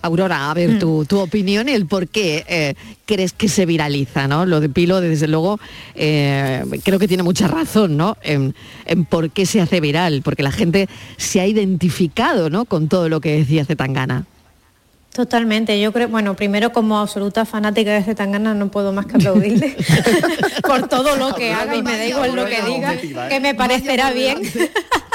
[0.05, 2.75] Aurora, a ver tu, tu opinión y el por qué eh,
[3.05, 4.45] crees que se viraliza, ¿no?
[4.45, 5.59] Lo de Pilo, desde luego,
[5.95, 8.17] eh, creo que tiene mucha razón, ¿no?
[8.21, 8.53] En,
[8.85, 10.87] en por qué se hace viral, porque la gente
[11.17, 12.65] se ha identificado, ¿no?
[12.65, 14.25] Con todo lo que decía Zetangana.
[15.15, 19.77] Totalmente, yo creo, bueno, primero como absoluta fanática de Zetangana no puedo más que aplaudirle
[20.67, 24.11] por todo lo que haga y me da igual lo que diga, que me parecerá
[24.11, 24.41] bien.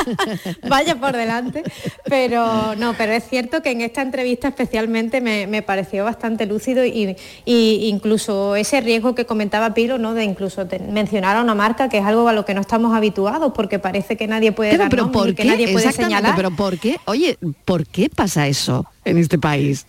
[0.68, 1.62] vaya por delante.
[2.04, 6.84] Pero no, pero es cierto que en esta entrevista especialmente me, me pareció bastante lúcido
[6.84, 10.14] y, y incluso ese riesgo que comentaba Pilo, ¿no?
[10.14, 13.52] De incluso mencionar a una marca que es algo a lo que no estamos habituados
[13.54, 15.44] porque parece que nadie puede Pero, dar pero ¿por que qué?
[15.48, 16.34] nadie puede señalar.
[16.36, 16.98] pero ¿por qué?
[17.06, 19.86] Oye, ¿por qué pasa eso en este país?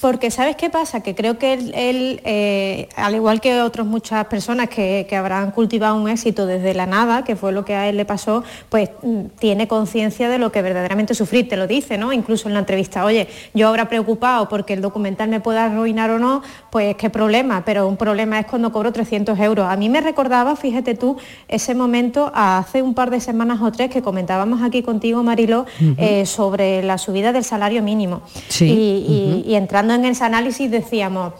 [0.00, 1.02] Porque ¿sabes qué pasa?
[1.02, 5.50] Que creo que él, él, eh, al igual que otras muchas personas que, que habrán
[5.50, 8.88] cultivado un éxito desde la nada, que fue lo que a él le pasó, pues
[9.02, 12.14] mm, tiene conciencia de lo que verdaderamente sufrir, te lo dice, ¿no?
[12.14, 16.18] Incluso en la entrevista, oye, yo ahora preocupado porque el documental me pueda arruinar o
[16.18, 19.66] no, pues qué problema, pero un problema es cuando cobro 300 euros.
[19.68, 23.90] A mí me recordaba, fíjate tú, ese momento hace un par de semanas o tres
[23.90, 25.94] que comentábamos aquí contigo, Mariló, Ujú.
[25.98, 28.22] eh, sobre la subida del salario mínimo.
[28.48, 28.70] Sí, Y-
[29.06, 29.50] y- ujú.
[29.50, 31.34] y entrando en ese análisis decíamos,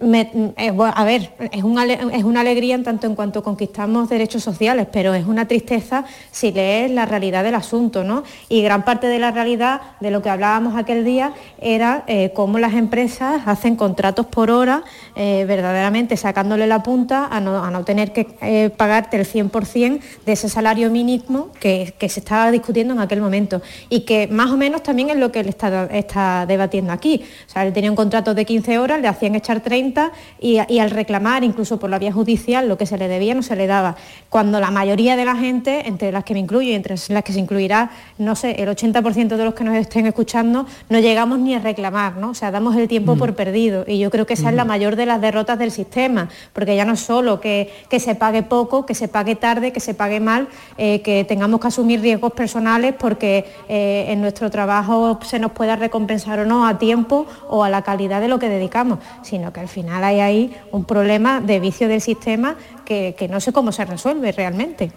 [0.00, 5.14] me- eh, a ver, es, una alegría en tanto en cuanto conquistamos derechos sociales, pero
[5.14, 8.24] es una tristeza si lees la realidad del asunto, ¿no?
[8.48, 12.58] Y gran parte de la realidad de lo que hablábamos aquel día era eh, cómo
[12.58, 14.82] las empresas hacen contratos por hora,
[15.16, 20.90] eh, verdaderamente sacándole la punta a no, tener que pagarte el 100% de ese salario
[20.90, 25.10] mínimo que, que se estaba discutiendo en aquel momento y que más o menos también
[25.10, 27.22] es lo que él está, está debatiendo aquí.
[27.46, 30.78] O sea, él tenía un contrato de 15 horas, le hacían echar 30 y, y
[30.78, 33.66] al reclamar, incluso por la vía judicial, lo que se le debía no se le
[33.66, 33.96] daba.
[34.28, 37.32] Cuando la mayoría de la gente, entre las que me incluyo y entre las que
[37.32, 41.54] se incluirá, no sé, el 80% de los que nos estén escuchando, no llegamos ni
[41.54, 42.30] a reclamar, ¿no?
[42.30, 43.18] O sea, damos el tiempo Mm.
[43.18, 46.28] por perdido y yo creo que esa es la mayor de las derrotas del sistema,
[46.52, 49.80] porque ya no es solo que, que se pague poco, que se pague tarde, que
[49.80, 55.18] se pague mal, eh, que tengamos que asumir riesgos personales porque eh, en nuestro trabajo
[55.22, 58.48] se nos pueda recompensar o no a tiempo o a la calidad de lo que
[58.48, 63.28] dedicamos, sino que al final hay ahí un problema de vicio del sistema que, que
[63.28, 64.92] no sé cómo se resuelve realmente.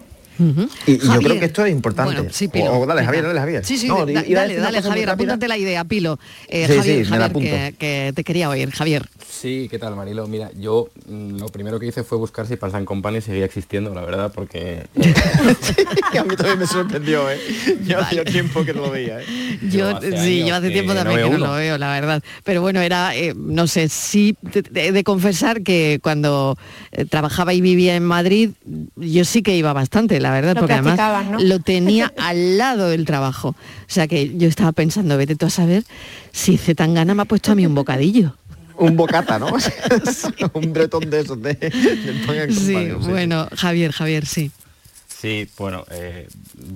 [0.86, 2.14] Y, y yo creo que esto es importante.
[2.14, 2.72] Bueno, sí, Pilo.
[2.72, 3.04] O- o dale.
[3.04, 3.64] Javier, dale, Javier.
[3.64, 5.12] Sí, sí, No, da- iba a dale, dale, Javier, rápida.
[5.12, 6.18] apúntate la idea, Pilo.
[6.48, 9.08] Eh, Sí, Javier, sí, me la Javier, que, te quería oír, Javier.
[9.28, 10.26] Sí, ¿qué tal, Marilo?
[10.26, 14.02] Mira, yo mm, lo primero que hice fue buscar si Pansan Company seguía existiendo, la
[14.02, 14.86] verdad, porque...
[16.18, 17.38] a mí también me sorprendió, ¿eh?
[17.86, 19.58] Yo hacía tiempo que no lo veía, ¿eh?
[19.70, 21.46] Yo, hace sí, yo hace tiempo también que no uno.
[21.46, 22.22] lo veo, la verdad.
[22.44, 26.56] Pero bueno, era, eh, no sé, sí, te- he de confesar que cuando
[26.92, 28.50] eh, trabajaba y vivía en Madrid,
[28.96, 31.38] yo sí que iba bastante, la verdad, Lo porque además ¿no?
[31.38, 33.48] lo tenía al lado del trabajo.
[33.48, 33.56] O
[33.86, 35.84] sea que yo estaba pensando, vete tú a saber
[36.32, 38.34] si Zetangana me ha puesto a mí un bocadillo.
[38.76, 39.48] Un bocata, ¿no?
[40.54, 44.52] un bretón de esos de, Pan Sí, Company, bueno, Javier, Javier, sí.
[45.08, 46.28] Sí, bueno, eh,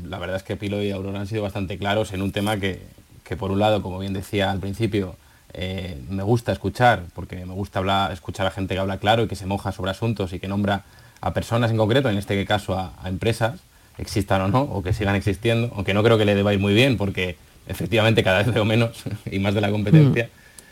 [0.09, 2.82] la verdad es que Pilo y Aurora han sido bastante claros en un tema que,
[3.22, 5.14] que por un lado, como bien decía al principio,
[5.55, 9.28] eh, me gusta escuchar, porque me gusta hablar, escuchar a gente que habla claro y
[9.28, 10.84] que se moja sobre asuntos y que nombra
[11.22, 13.60] a personas en concreto, en este caso a, a empresas,
[13.96, 16.74] existan o no, o que sigan existiendo, aunque no creo que le deba ir muy
[16.74, 20.28] bien, porque efectivamente cada vez veo menos y más de la competencia.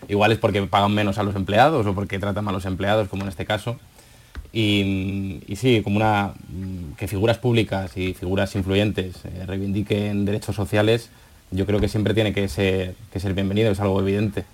[0.08, 3.08] Igual es porque pagan menos a los empleados o porque tratan mal a los empleados,
[3.08, 3.78] como en este caso.
[4.52, 10.56] Y, y sí, como una mm, que figuras públicas y figuras influyentes eh, reivindiquen derechos
[10.56, 11.10] sociales,
[11.52, 14.44] yo creo que siempre tiene que ser, que ser bienvenido, es algo evidente.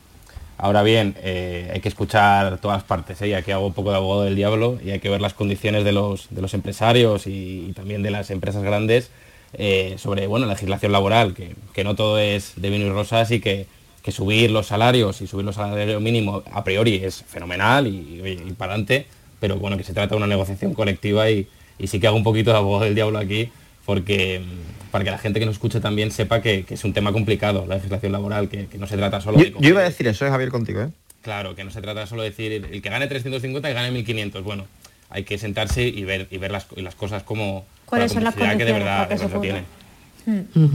[0.59, 3.29] Ahora bien, eh, hay que escuchar todas partes, ¿eh?
[3.29, 5.85] y aquí hago un poco de abogado del diablo y hay que ver las condiciones
[5.85, 9.11] de los, de los empresarios y, también de las empresas grandes
[9.53, 13.41] eh, sobre bueno, legislación laboral, que, que no todo es de vino y rosas y
[13.41, 13.67] que,
[14.03, 17.91] que subir los salarios y subir los salarios mínimo a priori es fenomenal y,
[18.25, 19.07] y- y para adelante,
[19.41, 21.49] pero bueno, que se trata de una negociación colectiva y,
[21.79, 23.51] y sí que hago un poquito de abogado del diablo aquí
[23.87, 26.93] porque mm, para que la gente que nos escuche también sepa que, que es un
[26.93, 29.55] tema complicado, la legislación laboral, que, que no se trata solo Yo, de...
[29.59, 30.89] yo iba a decir eso, ¿eh, Javier, contigo, ¿eh?
[31.23, 34.45] Claro, que no se trata solo de decir el que gane 350 y gane 1500.
[34.45, 34.67] Bueno,
[35.11, 38.35] hay que sentarse y ver y ver las, y las cosas como ¿Cuáles son las
[38.35, 39.65] que de verdad, que se tiene.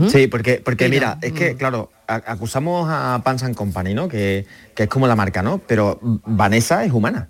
[0.08, 4.08] Sí, porque, porque Mira, mira, es que, claro, a- acusamos a Pans and Company, ¿no?
[4.08, 5.58] Que, que es como la marca, ¿no?
[5.58, 7.28] Pero Vanessa es humana.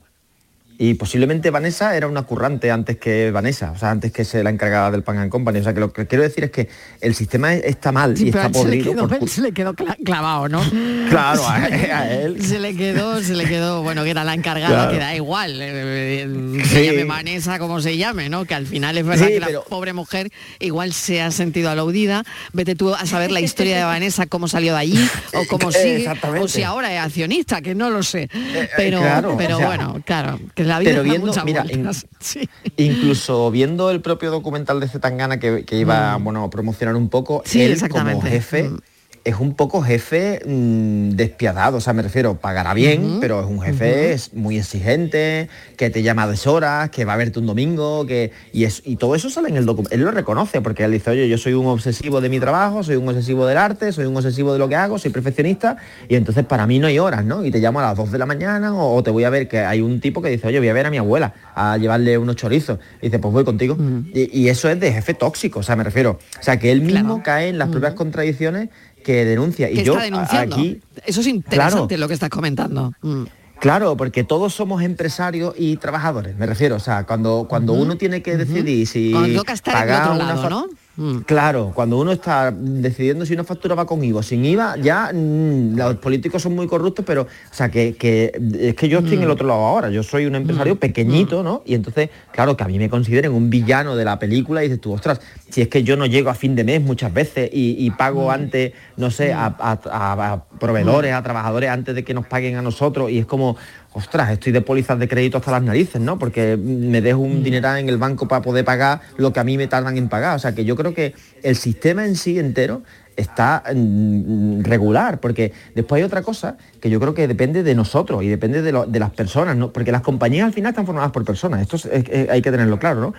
[0.78, 4.50] Y posiblemente Vanessa era una currante antes que Vanessa, o sea, antes que se la
[4.50, 5.60] encargada del Pan and Company.
[5.60, 6.68] O sea, que lo que quiero decir es que
[7.00, 8.92] el sistema es- está mal Sí, y está él se le podrido.
[9.06, 10.60] quedó, por se le quedó cla- clavado, ¿no?
[11.10, 12.42] Claro, a, a él.
[12.44, 14.92] Se le quedó, se le quedó, bueno, que era la encargada, Claro.
[14.92, 16.68] que da igual, eh, eh, Sí.
[16.68, 18.44] se llame Vanessa, como se llame, ¿no?
[18.46, 21.70] Que al final es verdad Sí, que la pero- pobre mujer igual se ha sentido
[21.70, 22.24] aludida.
[22.54, 26.08] Vete tú a saber la historia de Vanessa, cómo salió de allí, o cómo sigue,
[26.40, 28.28] o si ahora es accionista, que no lo sé.
[28.32, 32.04] eh, Pero, claro, pero o sea, bueno, claro, que la vida pero viendo, mira, vueltas.
[32.04, 32.48] in- Sí.
[32.76, 36.24] incluso viendo el propio documental de Zetangana que, que iba Mm.
[36.24, 38.78] bueno, a promocionar un poco, Sí, él como jefe, Mm.
[39.24, 43.60] Es un poco jefe mm, despiadado, o sea, me refiero, pagará bien, pero es un
[43.60, 48.06] jefe es muy exigente, que te llama a deshoras, que va a verte un domingo,
[48.06, 49.94] que y, es, y todo eso sale en el documento.
[49.94, 52.96] Él lo reconoce porque él dice, oye, yo soy un obsesivo de mi trabajo, soy
[52.96, 55.76] un obsesivo del arte, soy un obsesivo de lo que hago, soy perfeccionista
[56.08, 57.44] y entonces para mí no hay horas, ¿no?
[57.44, 59.48] Y te llamo a las 2 de la mañana o, o te voy a ver
[59.48, 62.18] que hay un tipo que dice, oye, voy a ver a mi abuela a llevarle
[62.18, 62.78] unos chorizos.
[63.00, 63.76] Y dice, pues voy contigo.
[64.12, 66.18] y, y eso es de jefe tóxico, o sea, me refiero.
[66.40, 68.70] O sea, que él mismo cae en las propias contradicciones
[69.02, 69.70] que denuncia.
[69.70, 70.80] Y yo aquí.
[71.04, 72.92] Eso es interesante lo que estás comentando.
[73.02, 73.24] Mm.
[73.62, 76.74] Claro, porque todos somos empresarios y trabajadores, me refiero.
[76.74, 80.50] O sea, cuando, cuando uno tiene que decidir si Cuando toca estar en otro lado,
[80.50, 80.66] ¿no?
[80.94, 81.18] Mm.
[81.20, 85.10] Claro, cuando uno está decidiendo si una factura va con IVA o sin IVA, ya
[85.12, 88.30] mm, los políticos son muy corruptos, pero, o sea, que, que
[88.60, 91.62] es que yo estoy en el otro lado ahora, yo soy un empresario pequeñito, ¿no?
[91.64, 94.82] Y entonces, claro, que a mí me consideren un villano de la película y dices
[94.82, 97.74] tú, ostras, si es que yo no llego a fin de mes muchas veces y,
[97.78, 102.12] y pago antes, no sé, a, a- a- a proveedores, a trabajadores antes de que
[102.12, 103.56] nos paguen a nosotros y es como,
[103.94, 106.18] ostras, estoy de pólizas de crédito hasta las narices, ¿no?
[106.18, 109.56] Porque me dejo un dineral en el banco para poder pagar lo que a mí
[109.58, 110.36] me tardan en pagar.
[110.36, 112.82] O sea, que yo creo que el sistema en sí entero
[113.16, 118.22] está mm, regular, porque después hay otra cosa que yo creo que depende de nosotros
[118.22, 119.72] y depende de, lo- de las personas, ¿no?
[119.72, 122.50] Porque las compañías al final están formadas por personas, esto es- es- es- hay que
[122.50, 123.14] tenerlo claro, ¿no?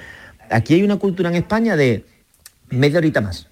[0.49, 2.05] Aquí hay una cultura en España de
[2.71, 3.47] media horita más.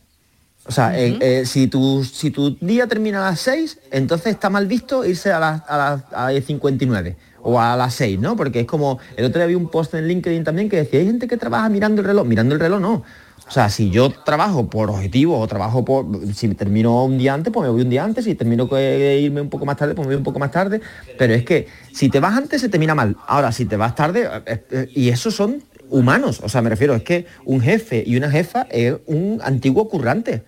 [0.67, 4.49] O sea, eh, eh, si, tu, si tu día termina a las 6, entonces está
[4.49, 8.35] mal visto irse a las, a las a las 59 o a las 6, ¿no?
[8.35, 11.07] Porque es como, el otro día vi un post en LinkedIn también que decía, hay
[11.07, 13.03] gente que trabaja mirando el reloj, mirando el reloj no.
[13.47, 17.51] O sea, si yo trabajo por objetivos o trabajo por, si termino un día antes,
[17.51, 20.07] pues me voy un día antes, si termino que irme un poco más tarde, pues
[20.07, 20.79] me voy un poco más tarde,
[21.17, 23.17] pero es que si te vas antes se te mira mal.
[23.27, 27.03] Ahora, si te vas tarde, eh, y esos son humanos, o sea, me refiero, es
[27.03, 30.43] que un jefe y una jefa es un antiguo currante.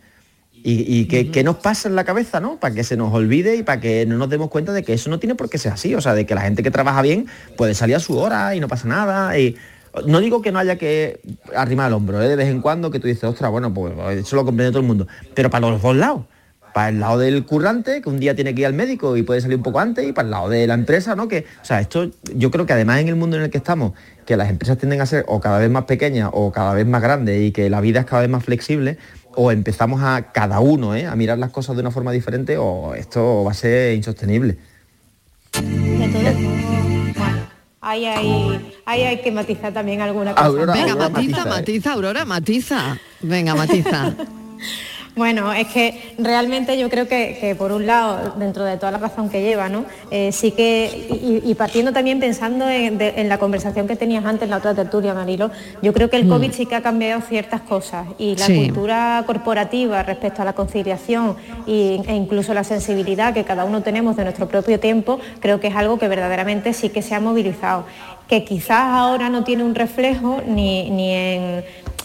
[0.66, 2.57] Y, y que, que nos pasa en la cabeza, ¿no?
[2.57, 5.09] Para que se nos olvide y para que no nos demos cuenta de que eso
[5.09, 5.93] no tiene por qué ser así.
[5.93, 8.61] O sea, de que la gente que trabaja bien puede salir a su hora y
[8.61, 9.38] no pasa nada.
[9.38, 9.57] Y
[10.07, 11.20] no digo que no haya que
[11.55, 12.28] arrimar el hombro, ¿eh?
[12.28, 14.88] de vez en cuando que tú dices, ostras, bueno, pues eso lo comprende todo el
[14.88, 15.07] mundo.
[15.34, 16.24] Pero para los dos lados.
[16.74, 19.41] Para el lado del currante, que un día tiene que ir al médico y puede
[19.41, 21.28] salir un poco antes, y para el lado de la empresa, ¿no?
[21.28, 23.93] Que, o sea, esto yo creo que además en el mundo en el que estamos,
[24.26, 27.03] que las empresas tienden a ser o cada vez más pequeñas o cada vez más
[27.03, 28.97] grandes y que la vida es cada vez más flexible,
[29.36, 31.06] o empezamos a cada uno ¿eh?
[31.06, 34.58] a mirar las cosas de una forma diferente o esto va a ser insostenible.
[37.82, 40.46] Ahí hay, ahí hay que matizar también alguna cosa.
[40.46, 41.60] Aurora, Venga, Aurora matiza, matiza, ¿eh?
[41.60, 42.98] matiza, Aurora, matiza.
[43.22, 44.16] Venga, matiza.
[45.16, 48.97] Bueno, es que realmente yo creo que, que por un lado, dentro de toda la
[48.97, 49.86] razón que lleva, ¿no?
[50.09, 54.26] Eh, sí que, y, y partiendo también pensando en, de- en la conversación que tenías
[54.26, 55.51] antes, la otra tertulia, Marilo,
[55.84, 56.30] yo creo que el Mm.
[56.30, 58.55] COVID sí que ha cambiado ciertas cosas y la Sí.
[58.55, 61.36] cultura corporativa respecto a la conciliación
[61.68, 65.68] y- e incluso la sensibilidad que cada uno tenemos de nuestro propio tiempo, creo que
[65.68, 67.86] es algo que verdaderamente sí que se ha movilizado.
[68.28, 71.63] Que quizás ahora no tiene un reflejo ni, ni en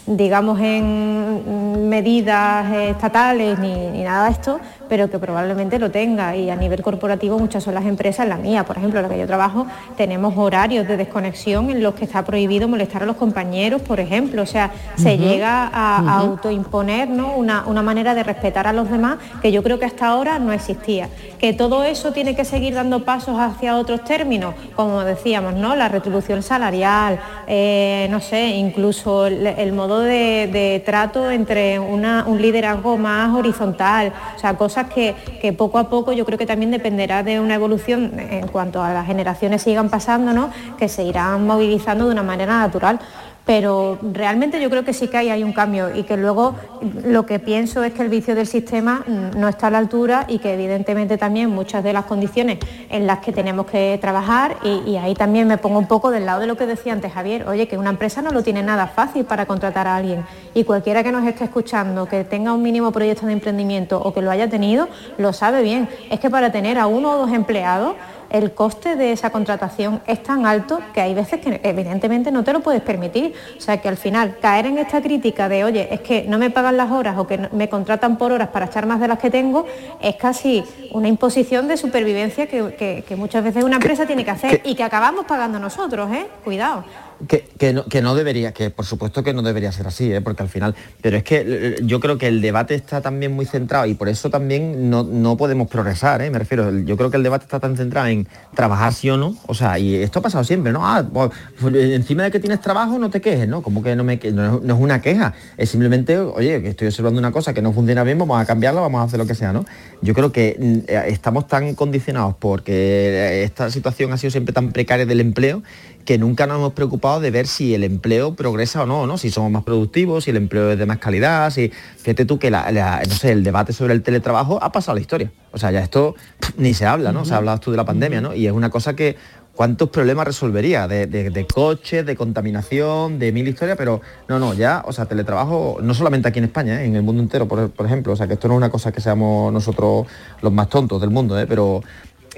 [0.08, 4.58] digamos en medidas estatales ni, ni nada de esto,
[4.89, 8.64] pero que probablemente lo tenga y a nivel corporativo muchas son las empresas, la mía,
[8.64, 9.66] por ejemplo, la que yo trabajo,
[9.97, 14.43] tenemos horarios de desconexión en los que está prohibido molestar a los compañeros, por ejemplo,
[14.43, 16.30] o sea, se llega a, a Ujú.
[16.32, 17.32] autoimponer ¿no?
[17.36, 20.53] una, una manera de respetar a los demás que yo creo que hasta ahora no
[20.53, 21.09] existía.
[21.39, 25.76] Que todo eso tiene que seguir dando pasos hacia otros términos, como decíamos, ¿no?
[25.76, 32.24] La retribución salarial, eh, no sé, incluso el, el modo de, de trato entre una-
[32.26, 36.47] un liderazgo más horizontal, o sea, cosas que, que poco a poco yo creo que
[36.47, 40.51] también dependerá de una evolución en cuanto a las generaciones sigan pasando, ¿no?
[40.79, 43.01] Que se irán movilizando de una manera natural
[43.49, 46.55] pero realmente yo creo que sí que hay, hay un cambio y que luego
[47.03, 50.26] lo que pienso es que el vicio del sistema mm, no está a la altura
[50.28, 52.59] y que evidentemente también muchas de las condiciones
[52.90, 56.26] en las que tenemos que trabajar y, y ahí también me pongo un poco del
[56.26, 58.86] lado de lo que decía antes Javier, oye, que una empresa no lo tiene nada
[58.86, 62.92] fácil para contratar a alguien y cualquiera que nos esté escuchando, que tenga un mínimo
[62.92, 65.88] proyecto de emprendimiento o que lo haya tenido, lo sabe bien.
[66.11, 67.94] Es que para tener a uno o dos empleados,
[68.31, 72.53] el coste de esa contratación es tan alto que hay veces que evidentemente no te
[72.53, 73.35] lo puedes permitir.
[73.57, 76.51] O sea que al final caer en esta crítica de, oye, es que no me
[76.51, 79.31] pagan las horas o que me contratan por horas para echar más de las que
[79.31, 79.66] tengo,
[80.01, 80.62] es casi
[80.93, 84.74] una imposición de supervivencia que, que- que muchas veces una empresa tiene que hacer y
[84.74, 86.26] que acabamos pagando nosotros, ¿eh?
[86.45, 86.85] Cuidado.
[87.26, 90.20] Que, que, no, debería, que por supuesto que no debería ser así, ¿eh?
[90.20, 93.44] porque al final, pero es que eh, yo creo que el debate está también muy
[93.44, 96.30] centrado y por eso también no, no podemos progresar, ¿eh?
[96.30, 99.36] me refiero, yo creo que el debate está tan centrado en trabajar sí o no,
[99.48, 100.86] o sea, y esto ha pasado siempre, ¿no?
[100.86, 103.62] Ah, pues, pues, encima de que tienes trabajo no te quejes, ¿no?
[103.62, 107.18] Como que no, me, no, no es una queja, es simplemente, oye, que estoy observando
[107.18, 109.52] una cosa que no funciona bien, vamos a cambiarla, vamos a hacer lo que sea,
[109.52, 109.64] ¿no?
[110.02, 114.70] Yo creo que mm, eh, estamos tan condicionados porque esta situación ha sido siempre tan
[114.70, 115.62] precaria del empleo
[116.09, 119.18] que nunca nos hemos preocupado de ver si el empleo progresa o no, ¿no?
[119.18, 122.50] Si somos más productivos, si el empleo es de más calidad, si fíjate tú que
[122.50, 125.30] la- la- no sé, el debate sobre el teletrabajo ha pasado a la historia.
[125.52, 127.20] O sea, ya esto pff, ni se habla, ¿no?
[127.20, 128.34] O sea, hablabas tú de la pandemia, ¿no?
[128.34, 129.16] Y es una cosa que
[129.54, 134.54] cuántos problemas resolvería de, de- de coches, de contaminación, de mil historias, pero no, no,
[134.54, 136.86] ya, o sea, teletrabajo, no solamente aquí en España, ¿eh?
[136.86, 138.92] en el mundo entero, por, por ejemplo, o sea, que esto no es una cosa
[138.92, 140.06] que seamos nosotros
[140.40, 141.46] los más tontos del mundo, ¿eh?
[141.46, 141.82] pero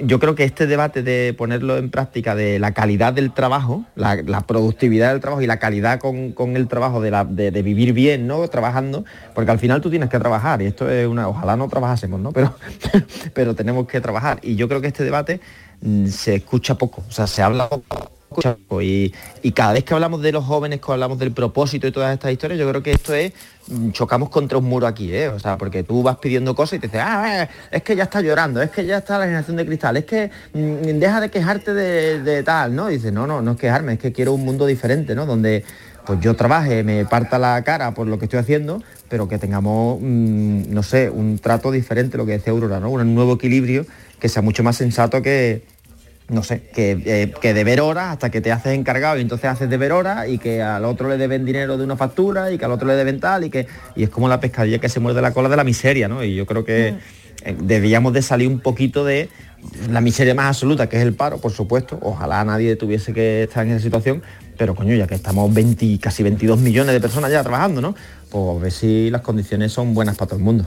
[0.03, 4.17] yo creo que este debate de ponerlo en práctica de la calidad del trabajo, la,
[4.47, 8.47] productividad del trabajo y la calidad con, el trabajo de vivir bien, ¿no?
[8.49, 12.21] Trabajando, porque al final tú tienes que trabajar y esto es una, ojalá no trabajásemos,
[12.21, 12.33] ¿no?
[12.33, 12.55] Pero,
[13.35, 14.39] pero tenemos que trabajar.
[14.43, 15.41] Y yo creo que este debate
[15.81, 18.20] mm, se escucha poco, o sea, se habla poco.
[18.81, 19.13] Y,
[19.43, 22.33] y cada vez que hablamos de los jóvenes, que hablamos del propósito y todas estas
[22.33, 23.33] historias, yo creo que esto es,
[23.69, 25.29] mm, chocamos contra un muro aquí, ¿eh?
[25.29, 28.05] O sea, porque tú vas pidiendo cosas y te dices, ah, eh, es que ya
[28.05, 31.31] está llorando, es que ya está la generación de cristal, es que mm, deja de
[31.31, 32.91] quejarte de, de tal, ¿no?
[32.91, 35.27] Y dices, no, no, no es quejarme, es que quiero un mundo diferente, ¿no?
[35.27, 35.65] Donde
[36.07, 39.99] pues yo trabaje, me parta la cara por lo que estoy haciendo, pero que tengamos,
[40.01, 42.91] mm, no sé, un trato diferente, lo que decía Aurora, ¿no?
[42.91, 43.87] Un nuevo equilibrio
[44.19, 45.63] que sea mucho más sensato que,
[46.31, 49.69] no sé, que, eh, que deber horas hasta que te haces encargado y entonces haces
[49.69, 52.73] deber horas y que al otro le deben dinero de una factura y que al
[52.73, 53.67] otro le deben tal y que
[53.97, 56.23] y es como la pescadilla que se muerde la cola de la miseria, ¿no?
[56.25, 56.95] Y yo creo que
[57.45, 59.29] eh, debíamos de salir un poquito de
[59.91, 61.99] la miseria más absoluta, que es el paro, por supuesto.
[62.01, 64.23] Ojalá nadie tuviese que estar en esa situación,
[64.57, 67.95] pero coño, ya que estamos 20, casi 22 millones de personas ya trabajando, ¿no?
[68.31, 70.67] Pues a ver si las condiciones son buenas para todo el mundo.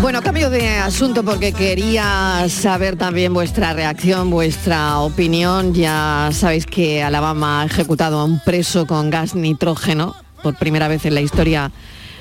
[0.00, 5.74] Bueno, cambio de asunto porque quería saber también vuestra reacción, vuestra opinión.
[5.74, 11.04] Ya sabéis que Alabama ha ejecutado a un preso con gas nitrógeno por primera vez
[11.04, 11.72] en la historia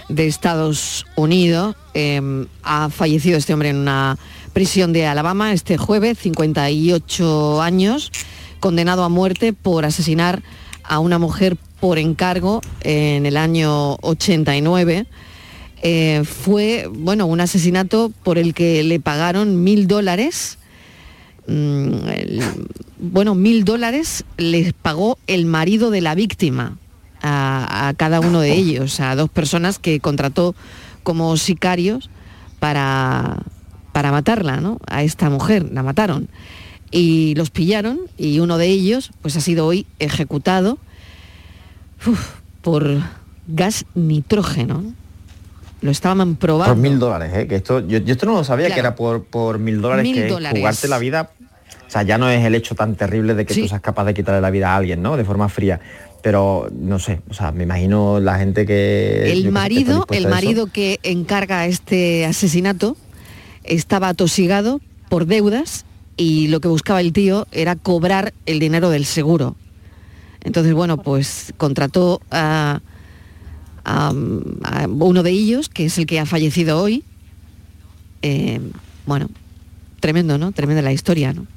[0.10, 1.76] de Estados Unidos.
[1.94, 4.18] Eh, ha fallecido este hombre en una
[4.54, 8.12] prisión de Alabama este jueves, 58 años,
[8.60, 10.42] condenado a muerte por asesinar
[10.84, 15.06] a una mujer por encargo en el año 89
[15.90, 20.58] eh, fue bueno un asesinato por el que le pagaron mil dólares.
[21.48, 22.10] Mm,
[23.00, 26.78] bueno mil dólares les pagó el marido de la víctima
[27.22, 30.56] a, cada uno de ellos a dos personas que contrató
[31.04, 32.10] como sicarios
[32.60, 33.44] para
[33.94, 36.28] para matarla no a esta mujer la mataron.
[36.92, 40.80] Y los pillaron y uno de ellos pues ha sido hoy ejecutado
[42.62, 43.02] por
[43.48, 44.84] gas nitrógeno
[45.82, 47.48] lo estaban probando Por mil dólares, ¿eh?
[47.48, 48.76] Que esto, yo, yo esto no lo sabía Claro.
[48.76, 50.60] que era por, por mil dólares Mil que dólares.
[50.60, 51.32] jugarte la vida.
[51.88, 54.14] O sea, ya no es el hecho tan terrible de que tú seas capaz de
[54.14, 55.16] quitarle la vida a alguien, ¿no?
[55.18, 55.80] De forma fría.
[56.22, 59.32] Pero no sé, o sea, me imagino la gente que.
[59.32, 62.98] el que marido, dispuesta el marido que encarga este asesinato
[63.64, 65.86] estaba atosigado por deudas
[66.18, 69.56] y lo que buscaba el tío era cobrar el dinero del seguro.
[70.44, 72.82] Entonces, bueno, pues contrató a,
[73.88, 74.14] a-
[74.64, 77.04] a uno de ellos, que es el que ha fallecido hoy.
[78.22, 78.60] Eh,
[79.06, 79.30] bueno,
[80.00, 80.52] tremendo, ¿no?
[80.52, 81.48] Tremenda la historia, ¿no?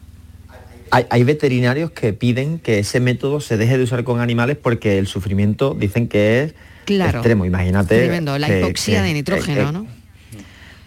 [0.93, 4.99] Hay, hay veterinarios que piden que ese método se deje de usar con animales porque
[4.99, 6.55] el sufrimiento dicen que es
[6.85, 7.19] Claro.
[7.19, 7.45] extremo.
[7.45, 7.97] Imagínate.
[7.99, 9.87] Tremendo, la hipoxia que- de nitrógeno, eh, ¿no?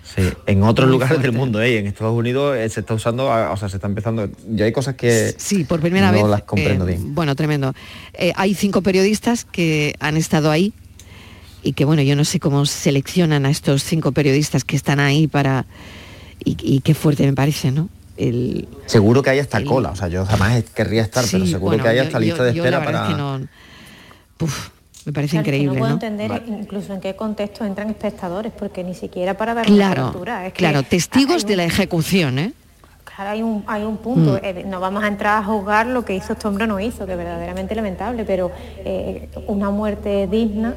[0.04, 1.80] Sí, en otros Muy lugares del mundo, ¿eh?
[1.80, 4.30] en Estados Unidos eh, se está usando, a- o sea, se está empezando.
[4.50, 6.28] Yo hay cosas que Sí, por primera no vez.
[6.28, 7.16] las comprendo eh, bien.
[7.16, 7.74] Bueno, tremendo.
[8.14, 10.72] Eh, hay cinco periodistas que han estado ahí
[11.64, 15.28] y que, bueno, yo no sé cómo seleccionan a estos cinco periodistas que están ahí
[15.28, 15.66] para...
[16.46, 17.88] Y, y qué fuerte me parece, ¿no?
[18.18, 21.84] El, Seguro que hay hasta cola, o sea, yo jamás querría estar, pero seguro bueno,
[21.84, 23.04] que hay hasta yo- lista de yo la espera para.
[23.04, 23.40] es que no-
[25.06, 25.94] me parece Claro, es que increíble, no puedo ¿no?
[25.96, 30.48] entender incluso en qué contexto entran espectadores, porque ni siquiera para dar una Claro, cobertura.
[30.48, 32.54] Es que claro, testigos de la ejecución, ¿eh?
[33.16, 34.34] Claro, hay un, hay un punto.
[34.34, 34.40] Mm.
[34.46, 37.12] eh, no vamos a entrar a juzgar lo que hizo este hombre no hizo, que
[37.14, 38.52] es verdaderamente lamentable, pero
[38.86, 40.74] eh, una muerte digna.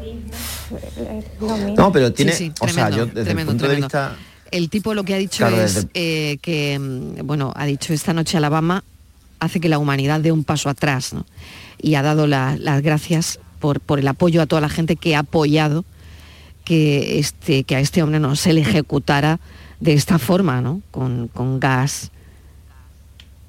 [1.40, 1.74] Lo mismo.
[1.76, 3.88] No, pero tiene, Sí, sí, o sea, tremendo, yo desde tremendo, el punto tremendo.
[3.88, 4.16] de vista...
[4.50, 7.92] El tipo lo que ha dicho Claro, es desde- eh, que, mm, bueno, ha dicho
[7.92, 8.84] esta noche Alabama
[9.40, 11.26] hace que la humanidad dé un paso atrás, ¿no?
[11.82, 15.16] Y ha dado la- las gracias por, por el apoyo a toda la gente que
[15.16, 15.84] ha apoyado
[16.64, 19.40] que, este, que a este hombre no se le ejecutara
[19.80, 20.80] de esta forma, ¿no?
[20.90, 22.10] Con, con gas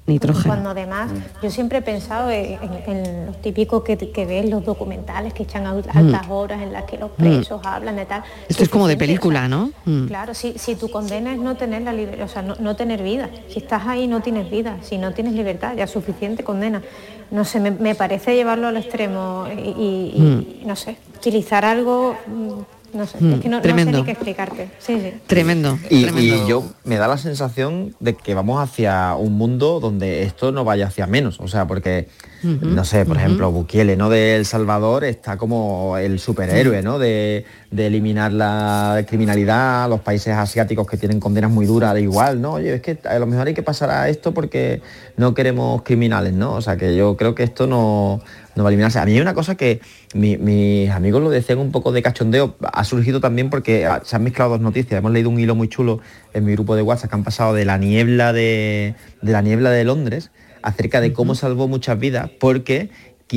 [0.08, 0.46] nitrógeno.
[0.46, 1.10] Cuando además
[1.42, 5.44] yo siempre he pensado en, en- en lo típico que, que ves los documentales que
[5.44, 8.20] echan a altas horas en las que los presos hablan de tal.
[8.22, 8.24] Mm.
[8.48, 9.70] Esto es como de película, ¿no?
[9.84, 10.06] Mm.
[10.06, 13.02] Claro, si, si tu condena es no tener la liber- o sea, no, no tener
[13.02, 13.28] vida.
[13.48, 16.82] Si estás ahí no tienes vida, si no tienes libertad, ya suficiente condena.
[17.30, 22.16] No sé, me, me parece llevarlo al extremo y, y- y, no sé, utilizar algo,
[22.26, 22.60] mm,
[22.92, 23.98] no sé, Mm, es que no, no sé tremendo.
[23.98, 24.70] ni qué explicarte.
[24.78, 25.12] Sí, sí.
[25.26, 25.78] Tremendo.
[25.90, 26.44] Y, tremendo.
[26.44, 30.64] y yo me da la sensación de que vamos hacia un mundo donde esto no
[30.64, 31.38] vaya hacia menos.
[31.40, 32.08] O sea, porque,
[32.42, 34.08] No sé, por ejemplo, Bukele, ¿no?
[34.08, 36.98] De El Salvador está como el superhéroe, ¿no?
[36.98, 42.52] De, de eliminar la criminalidad, los países asiáticos que tienen condenas muy duras, igual, ¿no?
[42.54, 44.80] Oye, es que a lo mejor hay que pasar a esto porque
[45.16, 46.54] no queremos criminales, ¿no?
[46.54, 48.20] O sea, que yo creo que esto no,
[48.54, 49.00] no va a eliminarse.
[49.00, 49.80] A mí hay una cosa que
[50.14, 54.14] mi- mis amigos lo decían un poco de cachondeo, ha surgido también porque ah, se
[54.14, 54.96] han mezclado dos noticias.
[54.98, 55.98] Hemos leído un hilo muy chulo
[56.34, 59.70] en mi grupo de WhatsApp que han pasado de la niebla de, de la niebla
[59.70, 60.30] de Londres
[60.68, 62.90] acerca de cómo salvó muchas vidas porque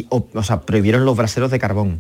[0.10, 2.00] o, o sea, prohibieron los braseros de carbón.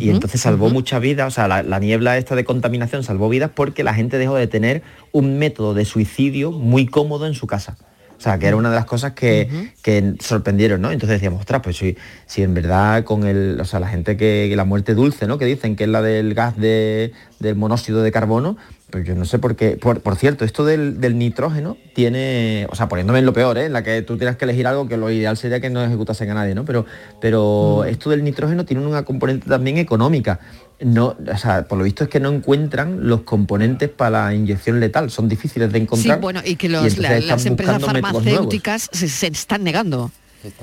[0.00, 3.50] Y entonces salvó muchas vidas, o sea, la, la niebla esta de contaminación salvó vidas
[3.54, 7.78] porque la gente dejó de tener un método de suicidio muy cómodo en su casa.
[8.18, 10.90] O sea, que era una de las cosas que, que sorprendieron, ¿no?
[10.90, 14.48] Entonces decíamos, ostras, pues si, si en verdad con el, o sea, la gente que,
[14.50, 15.38] que la muerte dulce, ¿no?
[15.38, 18.58] Que dicen que es la del gas de, del monóxido de carbono,
[18.90, 19.76] pues yo no sé por qué.
[19.76, 23.66] Por, por cierto, esto del, del nitrógeno tiene, o sea, poniéndome en lo peor, ¿eh?
[23.66, 26.30] En la que tú tienes que elegir algo que lo ideal sería que no ejecutasen
[26.30, 26.64] a nadie, ¿no?
[26.64, 26.86] Pero,
[27.20, 30.40] pero esto del nitrógeno tiene una componente también económica.
[30.80, 34.80] No, o sea, por lo visto es que no encuentran los componentes para la inyección
[34.80, 36.20] letal, son difíciles de Sí, encontrar.
[36.20, 40.10] bueno, y que los- la- las empresas farmacéuticas se, se están negando.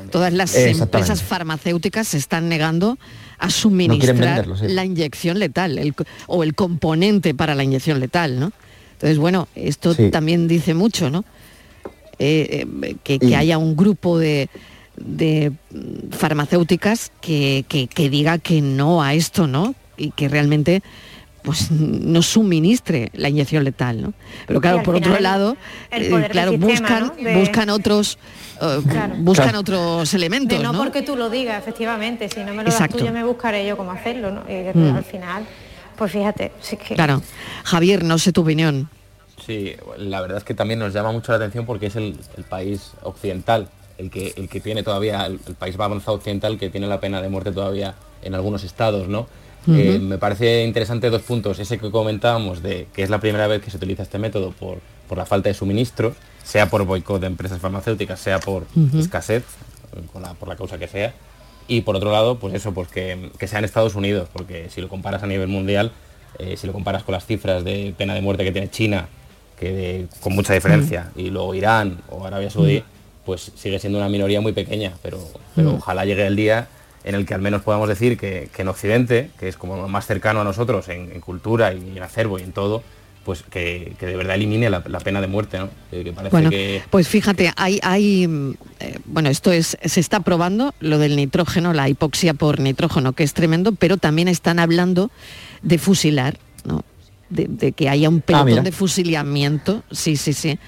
[0.09, 2.97] Todas las empresas farmacéuticas se están negando
[3.37, 4.67] a suministrar sí.
[4.69, 5.93] la inyección letal el
[6.27, 8.51] o el componente para la inyección letal, ¿no?
[8.93, 10.09] Entonces, bueno, esto Sí.
[10.09, 11.25] también dice mucho, ¿no?
[12.17, 14.47] Eh, eh, que, haya un grupo de,
[14.95, 19.75] de, mm, farmacéuticas que, que- que diga que no a esto, ¿no?
[19.97, 20.81] Y que realmente
[21.45, 24.13] pues no suministre la inyección letal, ¿no?
[24.47, 25.55] Pero claro, por otro lado,
[25.91, 27.15] eh, claro, sistema, buscan, ¿no?
[27.23, 28.17] De- buscan otros
[28.61, 28.81] eh,
[29.19, 29.59] buscan Claro.
[29.59, 30.79] otros elementos, De no, ¿no?
[30.79, 32.27] porque tú lo digas, efectivamente.
[32.29, 32.97] Si no me lo Exacto.
[32.97, 34.41] das tú, ya me buscaré yo cómo hacerlo, ¿no?
[34.49, 34.95] Y Mm.
[34.95, 35.45] al final,
[35.97, 36.95] pues fíjate, sí que...
[36.95, 37.21] Claro.
[37.63, 38.89] Javier, no sé tu opinión.
[39.45, 42.43] Sí, la verdad es que también nos llama mucho la atención porque es el, el
[42.45, 43.67] país occidental,
[43.97, 46.99] el que, el que tiene todavía, el, el país más avanzado occidental que tiene la
[46.99, 47.93] pena de muerte todavía
[48.23, 49.27] en algunos estados, ¿no?
[49.67, 51.59] Eh, me parece interesante dos puntos.
[51.59, 54.79] Ese que comentábamos de que es la primera vez que se utiliza este método por,
[55.09, 58.65] por la falta de suministros, sea por boicot de empresas farmacéuticas, sea por
[58.99, 59.43] escasez,
[60.21, 61.13] la- por la causa que sea.
[61.67, 64.81] Y por otro lado, pues eso, pues que, que sea en Estados Unidos, porque si
[64.81, 65.91] lo comparas a nivel mundial,
[66.37, 69.07] eh, si lo comparas con las cifras de pena de muerte que tiene China,
[69.59, 72.83] que de- con mucha diferencia, y luego Irán o Arabia Saudí,
[73.25, 75.17] pues sigue siendo una minoría muy pequeña, pero,
[75.55, 76.67] pero ojalá llegue el día
[77.05, 79.87] en el que al menos podamos decir que, que en Occidente, que es como lo
[79.87, 82.83] más cercano a nosotros en, en cultura y en acervo y en todo,
[83.23, 85.69] pues que, que de verdad elimine la, la pena de muerte, ¿no?
[85.89, 86.83] Que, que parece Bueno, que...
[86.91, 91.73] pues fíjate, hay, hay mm, eh, bueno, esto es, se está probando lo del nitrógeno,
[91.73, 95.09] la hipoxia por nitrógeno, que es tremendo, pero también están hablando
[95.63, 96.83] de fusilar, ¿no?
[97.29, 98.61] De, de que haya un pelotón Ah, mira.
[98.61, 100.59] de fusilamiento, sí, sí, sí.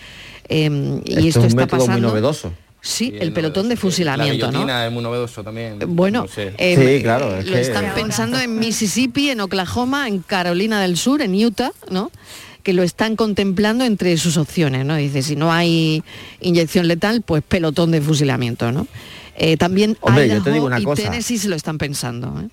[0.49, 2.07] Em, y Esto esto, es un está método muy pasando.
[2.07, 2.53] novedoso.
[2.87, 4.85] Sí, el pelotón de fusilamiento, la ¿no?
[4.85, 5.77] es muy novedoso también.
[5.87, 6.53] Bueno, no sé.
[6.57, 10.95] eh, Sí, claro, es lo que- están pensando en Mississippi, en Oklahoma, en Carolina del
[10.97, 12.11] Sur, en Utah, ¿no?
[12.63, 14.95] Que lo están contemplando entre sus opciones, ¿no?
[14.95, 16.03] Dice, si no hay
[16.41, 18.87] inyección letal, pues pelotón de fusilamiento, ¿no?
[19.35, 21.03] Eh, también Hombre, yo te Idaho digo una y cosa.
[21.03, 22.47] Tennessee se lo están pensando, ¿eh?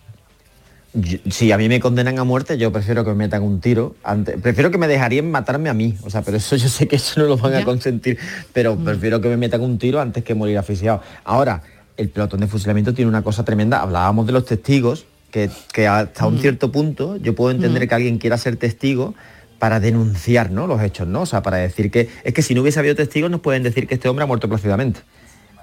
[1.31, 3.97] Si a mí me condenan a muerte, yo prefiero que me metan un tiro.
[4.05, 5.97] Antes, prefiero que me dejarían matarme a mí.
[6.03, 7.63] O sea, pero eso yo sé que eso no lo van a Ya.
[7.63, 7.67] Mm.
[7.67, 8.19] consentir.
[8.53, 11.03] Pero prefiero que me metan un tiro antes que morir asfixiado.
[11.25, 11.63] Ahora,
[11.97, 13.81] el pelotón de fusilamiento tiene una cosa tremenda.
[13.83, 16.39] Hablábamos de los testigos, que, que hasta un Mm.
[16.39, 19.15] cierto punto yo puedo entender que alguien quiera ser testigo
[19.59, 20.69] para denunciar ¿no?
[20.69, 21.23] los hechos, ¿no?
[21.23, 22.09] O sea, para decir que.
[22.23, 24.49] Es que si no hubiese habido testigos, nos pueden decir que este hombre ha muerto
[24.49, 25.01] plácidamente.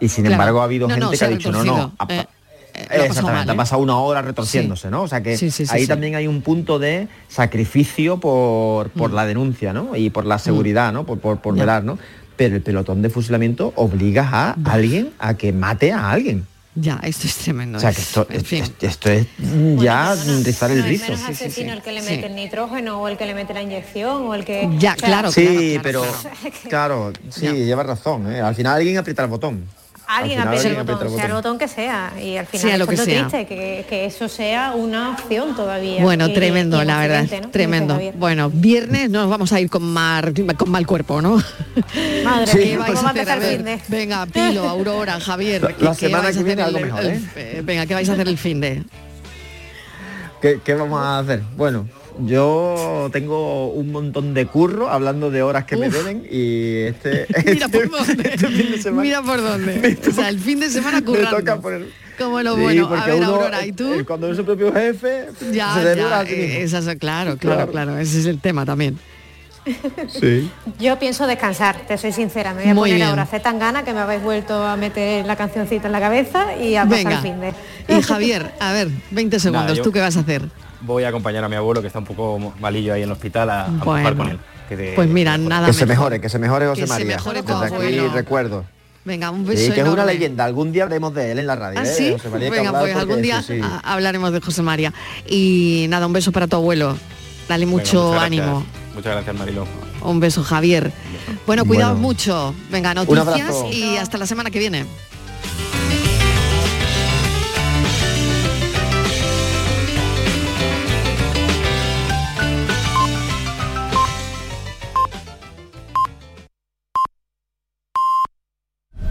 [0.02, 0.34] Y sin Claro.
[0.34, 1.96] embargo ha habido No, gente que ha dicho, no, no.
[2.10, 2.26] Eh,
[2.74, 3.58] ha pasado Exactamente, mal, ha ¿eh?
[3.58, 5.04] pasado una hora retorciéndose, ¿no?
[5.04, 5.88] O sea que Sí, sí, sí, ahí sí.
[5.88, 9.16] también hay un punto de sacrificio por, por Mm.
[9.16, 9.96] la denuncia, ¿no?
[9.96, 11.06] Y por la seguridad, ¿no?
[11.06, 11.98] Por, por, por velar, ¿no?
[12.38, 16.48] Pero el pelotón de fusilamiento obliga a alguien a que mate a alguien.
[16.74, 17.78] Ya, esto es tremendo.
[17.78, 18.64] O sea, que es- esto, en fin.
[18.80, 19.28] esto es
[19.78, 21.14] ya rizar el No hay rizo.
[21.28, 24.34] asesino el que le mete el nitrógeno o el que le mete la inyección o
[24.34, 24.70] el que...
[24.80, 26.02] Ya, claro, Sí, pero
[26.70, 28.32] claro, sí, lleva razón.
[28.32, 28.40] ¿eh?
[28.40, 29.66] Al final alguien aprieta el botón.
[30.18, 32.12] Alguien aprieta el botón, sea el botón que sea.
[32.22, 33.28] Y al final Sea es lo que sea.
[33.28, 36.02] triste que, que eso sea una opción todavía.
[36.04, 38.00] Bueno, tremendo, la verdad, tremendo.
[38.16, 41.42] Bueno, viernes nos vamos a ir con, mar, con mal cuerpo, ¿no?
[42.24, 43.82] Madre ¿Qué mía, ¿cómo a empezar el ver, fin de?
[43.88, 45.62] venga, Pilo, Aurora, Javier.
[45.62, 48.10] La- ¿qué- la semana que viene hacer algo el- mejor, el- eh, Venga, ¿qué vais
[48.10, 48.84] a hacer el fin de?
[50.42, 51.42] ¿Qué, qué vamos a hacer?
[51.56, 51.88] Bueno,
[52.20, 57.68] yo tengo un montón de curro hablando de horas que me deben y este, Mira
[57.70, 58.38] por este dónde.
[58.38, 59.98] fin de semana Mira por dónde.
[60.08, 61.38] O sea, el fin de semana me currando.
[61.38, 61.86] toca poner...
[62.18, 62.88] Como lo Sí, bueno.
[62.94, 63.94] A ver, uno, Aurora, ¿y tú?
[63.94, 68.20] eh, Cuando es su propio jefe, Ya, se ya, eh, esas- claro, claro, claro, ese
[68.20, 69.00] es el tema también.
[70.08, 70.50] Sí.
[70.80, 72.54] Yo pienso descansar, te soy sincera.
[72.54, 73.08] Me voy a Muy poner bien.
[73.10, 76.56] ahora hace tan gana que me habéis vuelto a meter la cancioncita en la cabeza
[76.58, 77.54] y a pasar el fin de.
[77.88, 80.44] Y Javier, a ver, 20 segundos, ¿tú qué vas a hacer?
[80.82, 83.50] Voy a acompañar a mi abuelo que está un poco malillo ahí en el hospital
[83.52, 84.40] a, Bueno, con él.
[84.68, 86.06] Que te- Pues mira, nada Que se mejor.
[86.12, 88.10] mejore, que se mejore José Que se mejore Desde aquí abuelo.
[88.14, 88.66] recuerdo.
[89.04, 90.46] Venga, un beso Sí, que es una leyenda.
[90.46, 91.80] Algún día haremos de él en la radio.
[91.80, 91.86] ¿Ah, ¿eh?
[91.86, 92.12] sí?
[92.14, 93.68] José María Venga, pues algún día sí, sí.
[93.84, 94.94] hablaremos de José María.
[95.28, 96.96] Y nada, un beso para tu abuelo.
[97.50, 98.60] Dale mucho ánimo.
[98.64, 98.81] gracias.
[98.94, 99.66] Muchas gracias, Marilo.
[100.02, 100.92] Un beso, Javier.
[101.48, 102.08] Bueno, cuidaos Bueno.
[102.08, 102.54] mucho.
[102.70, 104.86] Venga, noticias y hasta la semana que viene.